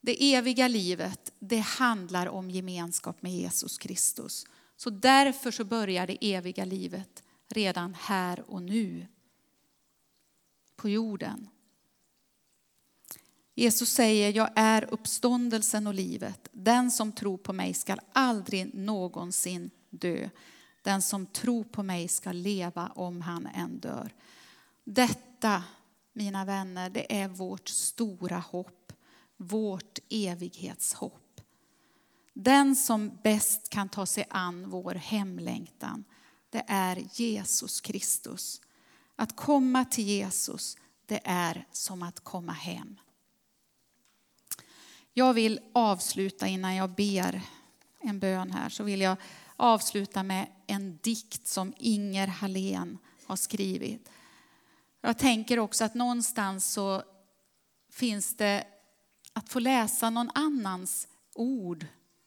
Det 0.00 0.34
eviga 0.34 0.68
livet, 0.68 1.32
det 1.38 1.58
handlar 1.58 2.26
om 2.26 2.50
gemenskap 2.50 3.22
med 3.22 3.32
Jesus 3.32 3.78
Kristus. 3.78 4.46
Så 4.76 4.90
därför 4.90 5.50
så 5.50 5.64
börjar 5.64 6.06
det 6.06 6.18
eviga 6.20 6.64
livet 6.64 7.22
redan 7.48 7.94
här 7.94 8.50
och 8.50 8.62
nu 8.62 9.06
på 10.76 10.88
jorden. 10.88 11.48
Jesus 13.54 13.90
säger, 13.90 14.32
jag 14.32 14.50
är 14.54 14.94
uppståndelsen 14.94 15.86
och 15.86 15.94
livet. 15.94 16.48
Den 16.52 16.90
som 16.90 17.12
tror 17.12 17.38
på 17.38 17.52
mig 17.52 17.74
skall 17.74 18.00
aldrig 18.12 18.74
någonsin 18.74 19.70
dö. 19.90 20.28
Den 20.82 21.02
som 21.02 21.26
tror 21.26 21.64
på 21.64 21.82
mig 21.82 22.08
ska 22.08 22.32
leva 22.32 22.92
om 22.94 23.20
han 23.20 23.46
än 23.46 23.78
dör. 23.78 24.14
Detta, 24.84 25.64
mina 26.12 26.44
vänner, 26.44 26.90
det 26.90 27.20
är 27.20 27.28
vårt 27.28 27.68
stora 27.68 28.38
hopp. 28.38 28.79
Vårt 29.42 29.98
evighetshopp. 30.08 31.40
Den 32.32 32.76
som 32.76 33.18
bäst 33.22 33.68
kan 33.68 33.88
ta 33.88 34.06
sig 34.06 34.26
an 34.30 34.70
vår 34.70 34.94
hemlängtan, 34.94 36.04
det 36.50 36.64
är 36.66 37.02
Jesus 37.12 37.80
Kristus. 37.80 38.60
Att 39.16 39.36
komma 39.36 39.84
till 39.84 40.04
Jesus, 40.04 40.76
det 41.06 41.20
är 41.24 41.66
som 41.72 42.02
att 42.02 42.20
komma 42.20 42.52
hem. 42.52 43.00
Jag 45.12 45.34
vill 45.34 45.60
avsluta 45.72 46.46
innan 46.46 46.74
jag 46.74 46.90
ber 46.90 47.42
en 48.00 48.18
bön 48.20 48.50
här, 48.50 48.68
så 48.68 48.84
vill 48.84 49.00
jag 49.00 49.16
avsluta 49.56 50.22
med 50.22 50.46
en 50.66 50.98
dikt 51.02 51.46
som 51.46 51.74
Inger 51.76 52.26
Hallén 52.26 52.98
har 53.26 53.36
skrivit. 53.36 54.10
Jag 55.00 55.18
tänker 55.18 55.58
också 55.58 55.84
att 55.84 55.94
någonstans 55.94 56.72
så 56.72 57.02
finns 57.90 58.34
det 58.34 58.64
att 59.40 59.48
få 59.48 59.58
läsa 59.58 60.10
någon 60.10 60.30
annans 60.34 61.08
ord 61.34 61.86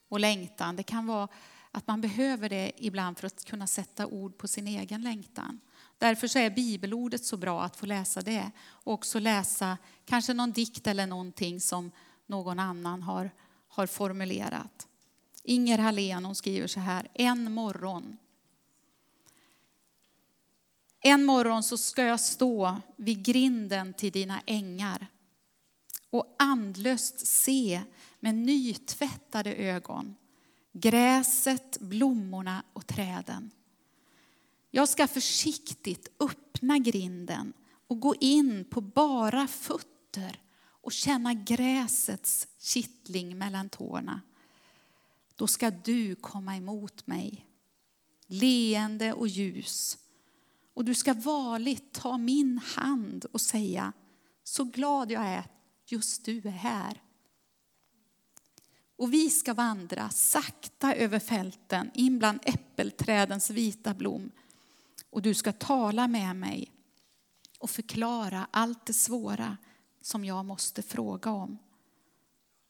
och 0.09 0.19
längtan. 0.19 0.75
Det 0.75 0.83
kan 0.83 1.07
vara 1.07 1.27
att 1.71 1.87
man 1.87 2.01
behöver 2.01 2.49
det 2.49 2.71
ibland 2.77 3.17
för 3.17 3.27
att 3.27 3.45
kunna 3.45 3.67
sätta 3.67 4.07
ord 4.07 4.37
på 4.37 4.47
sin 4.47 4.67
egen 4.67 5.01
längtan. 5.01 5.59
Därför 5.97 6.27
så 6.27 6.39
är 6.39 6.49
bibelordet 6.49 7.25
så 7.25 7.37
bra 7.37 7.63
att 7.63 7.75
få 7.75 7.85
läsa 7.85 8.21
det. 8.21 8.51
Och 8.65 8.93
också 8.93 9.19
läsa 9.19 9.77
kanske 10.05 10.33
någon 10.33 10.51
dikt 10.51 10.87
eller 10.87 11.07
någonting 11.07 11.61
som 11.61 11.91
någon 12.25 12.59
annan 12.59 13.03
har, 13.03 13.31
har 13.67 13.87
formulerat. 13.87 14.87
Inger 15.43 15.77
Hallén 15.77 16.25
hon 16.25 16.35
skriver 16.35 16.67
så 16.67 16.79
här, 16.79 17.07
en 17.13 17.51
morgon. 17.51 18.17
En 20.99 21.23
morgon 21.23 21.63
så 21.63 21.77
ska 21.77 22.03
jag 22.03 22.19
stå 22.19 22.81
vid 22.95 23.25
grinden 23.25 23.93
till 23.93 24.11
dina 24.11 24.41
ängar 24.45 25.07
och 26.13 26.35
andlöst 26.39 27.27
se 27.27 27.81
med 28.19 28.35
nytvättade 28.35 29.55
ögon 29.55 30.15
gräset, 30.73 31.77
blommorna 31.79 32.63
och 32.73 32.87
träden. 32.87 33.51
Jag 34.71 34.89
ska 34.89 35.07
försiktigt 35.07 36.07
öppna 36.19 36.77
grinden 36.77 37.53
och 37.87 37.99
gå 37.99 38.15
in 38.15 38.65
på 38.65 38.81
bara 38.81 39.47
fötter 39.47 40.41
och 40.65 40.91
känna 40.91 41.33
gräsets 41.33 42.47
kittling 42.59 43.37
mellan 43.37 43.69
tårna. 43.69 44.21
Då 45.35 45.47
ska 45.47 45.71
du 45.71 46.15
komma 46.15 46.57
emot 46.57 47.07
mig, 47.07 47.47
leende 48.27 49.13
och 49.13 49.27
ljus. 49.27 49.97
Och 50.73 50.85
du 50.85 50.95
ska 50.95 51.13
varligt 51.13 51.93
ta 51.93 52.17
min 52.17 52.57
hand 52.57 53.25
och 53.25 53.41
säga, 53.41 53.93
så 54.43 54.63
glad 54.63 55.11
jag 55.11 55.23
är 55.23 55.43
just 55.85 56.25
du 56.25 56.37
är 56.37 56.49
här. 56.49 57.01
Och 58.95 59.13
vi 59.13 59.29
ska 59.29 59.53
vandra 59.53 60.09
sakta 60.09 60.95
över 60.95 61.19
fälten 61.19 61.91
in 61.93 62.19
bland 62.19 62.39
äppelträdens 62.43 63.49
vita 63.49 63.93
blom. 63.93 64.31
Och 65.09 65.21
du 65.21 65.33
ska 65.33 65.51
tala 65.51 66.07
med 66.07 66.35
mig 66.35 66.71
och 67.59 67.69
förklara 67.69 68.47
allt 68.51 68.85
det 68.85 68.93
svåra 68.93 69.57
som 70.01 70.25
jag 70.25 70.45
måste 70.45 70.81
fråga 70.81 71.31
om. 71.31 71.57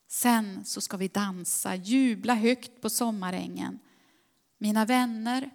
Sen 0.07 0.65
så 0.65 0.81
ska 0.81 0.97
vi 0.97 1.07
dansa, 1.07 1.75
jubla 1.75 2.35
högt 2.35 2.81
på 2.81 2.89
sommarängen. 2.89 3.79
Mina 4.57 4.85
vänner, 4.85 5.49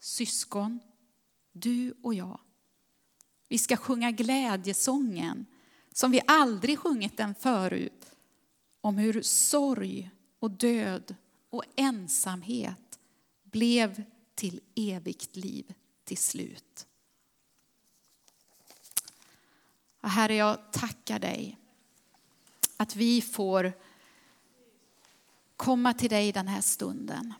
syskon, 0.00 0.80
du 1.52 1.94
och 2.02 2.14
jag. 2.14 2.40
Vi 3.48 3.58
ska 3.58 3.76
sjunga 3.76 4.10
glädjesången 4.10 5.46
som 5.96 6.10
vi 6.10 6.20
aldrig 6.26 6.78
sjungit 6.78 7.16
den 7.16 7.34
förut. 7.34 8.12
Om 8.80 8.98
hur 8.98 9.22
sorg 9.22 10.10
och 10.38 10.50
död 10.50 11.14
och 11.50 11.64
ensamhet 11.76 12.98
blev 13.42 14.02
till 14.34 14.60
evigt 14.74 15.36
liv 15.36 15.74
till 16.04 16.16
slut. 16.16 16.86
Och 20.00 20.10
Herre, 20.10 20.34
jag 20.34 20.72
tackar 20.72 21.18
dig 21.18 21.58
att 22.76 22.96
vi 22.96 23.22
får 23.22 23.72
komma 25.56 25.92
till 25.92 26.10
dig 26.10 26.32
den 26.32 26.48
här 26.48 26.60
stunden. 26.60 27.34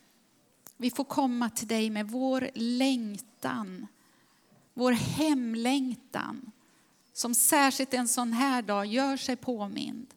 Vi 0.77 0.91
får 0.91 1.05
komma 1.05 1.51
till 1.51 1.69
dig 1.69 1.91
med 1.91 2.09
vår 2.09 2.51
längtan, 2.55 3.87
vår 4.75 4.93
hemlängtan 4.93 6.53
som 7.17 7.35
särskilt 7.35 7.95
en 7.95 8.09
sån 8.09 8.33
här 8.33 8.63
dag 8.63 8.87
gör 8.87 9.17
sig 9.17 9.37
påmind 9.37 10.15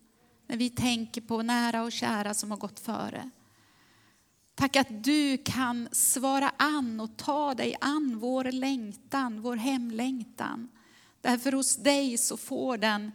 när 0.47 0.57
vi 0.57 0.69
tänker 0.69 1.21
på 1.21 1.41
nära 1.41 1.83
och 1.83 1.91
kära 1.91 2.33
som 2.33 2.51
har 2.51 2.57
gått 2.57 2.79
före. 2.79 3.29
Tack 4.55 4.75
att 4.75 5.03
du 5.03 5.37
kan 5.37 5.89
svara 5.91 6.51
an 6.57 6.99
och 6.99 7.17
ta 7.17 7.53
dig 7.53 7.75
an 7.81 8.19
vår 8.19 8.43
längtan, 8.43 9.41
vår 9.41 9.55
hemlängtan. 9.55 10.69
Därför 11.21 11.51
hos 11.51 11.75
dig 11.75 12.17
så 12.17 12.37
får 12.37 12.77
den 12.77 13.11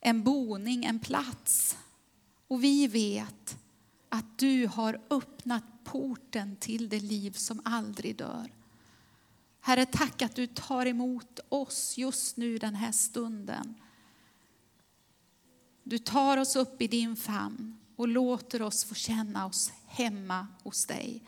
en 0.00 0.22
boning, 0.22 0.84
en 0.84 0.98
plats. 0.98 1.78
Och 2.48 2.64
vi 2.64 2.86
vet 2.86 3.58
att 4.08 4.38
du 4.38 4.66
har 4.66 5.00
öppnat 5.10 5.64
porten 5.84 6.56
till 6.56 6.88
det 6.88 7.00
liv 7.00 7.30
som 7.30 7.60
aldrig 7.64 8.16
dör. 8.16 8.61
Herre, 9.64 9.86
tack 9.86 10.22
att 10.22 10.36
du 10.36 10.46
tar 10.46 10.86
emot 10.86 11.40
oss 11.48 11.98
just 11.98 12.36
nu 12.36 12.58
den 12.58 12.74
här 12.74 12.92
stunden. 12.92 13.74
Du 15.82 15.98
tar 15.98 16.36
oss 16.36 16.56
upp 16.56 16.82
i 16.82 16.86
din 16.86 17.16
famn 17.16 17.78
och 17.96 18.08
låter 18.08 18.62
oss 18.62 18.84
få 18.84 18.94
känna 18.94 19.46
oss 19.46 19.72
hemma 19.86 20.46
hos 20.62 20.86
dig. 20.86 21.22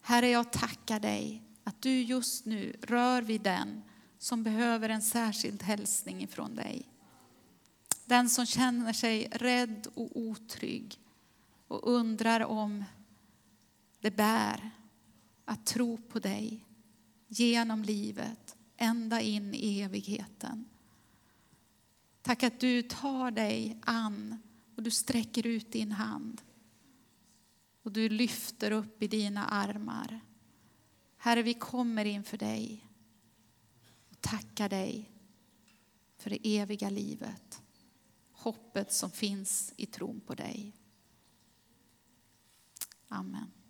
Herre, 0.00 0.28
jag 0.28 0.52
tackar 0.52 1.00
dig 1.00 1.42
att 1.64 1.82
du 1.82 2.02
just 2.02 2.46
nu 2.46 2.76
rör 2.82 3.22
vid 3.22 3.40
den 3.40 3.82
som 4.18 4.42
behöver 4.42 4.88
en 4.88 5.02
särskild 5.02 5.62
hälsning 5.62 6.22
ifrån 6.22 6.54
dig. 6.54 6.88
Den 8.04 8.30
som 8.30 8.46
känner 8.46 8.92
sig 8.92 9.28
rädd 9.32 9.86
och 9.94 10.10
otrygg 10.14 10.98
och 11.68 11.88
undrar 11.92 12.40
om 12.40 12.84
det 14.00 14.10
bär 14.10 14.70
att 15.44 15.66
tro 15.66 15.96
på 15.96 16.18
dig 16.18 16.64
genom 17.32 17.82
livet, 17.82 18.56
ända 18.76 19.20
in 19.20 19.54
i 19.54 19.80
evigheten. 19.80 20.64
Tack 22.22 22.42
att 22.42 22.60
du 22.60 22.82
tar 22.82 23.30
dig 23.30 23.78
an 23.82 24.42
och 24.76 24.82
du 24.82 24.90
sträcker 24.90 25.46
ut 25.46 25.72
din 25.72 25.92
hand. 25.92 26.42
Och 27.82 27.92
du 27.92 28.08
lyfter 28.08 28.70
upp 28.70 29.02
i 29.02 29.08
dina 29.08 29.46
armar. 29.46 30.20
Herre, 31.16 31.42
vi 31.42 31.54
kommer 31.54 32.04
inför 32.04 32.36
dig 32.36 32.88
och 34.10 34.20
tackar 34.20 34.68
dig 34.68 35.10
för 36.18 36.30
det 36.30 36.56
eviga 36.58 36.90
livet. 36.90 37.62
Hoppet 38.32 38.92
som 38.92 39.10
finns 39.10 39.72
i 39.76 39.86
tron 39.86 40.20
på 40.20 40.34
dig. 40.34 40.76
Amen. 43.08 43.61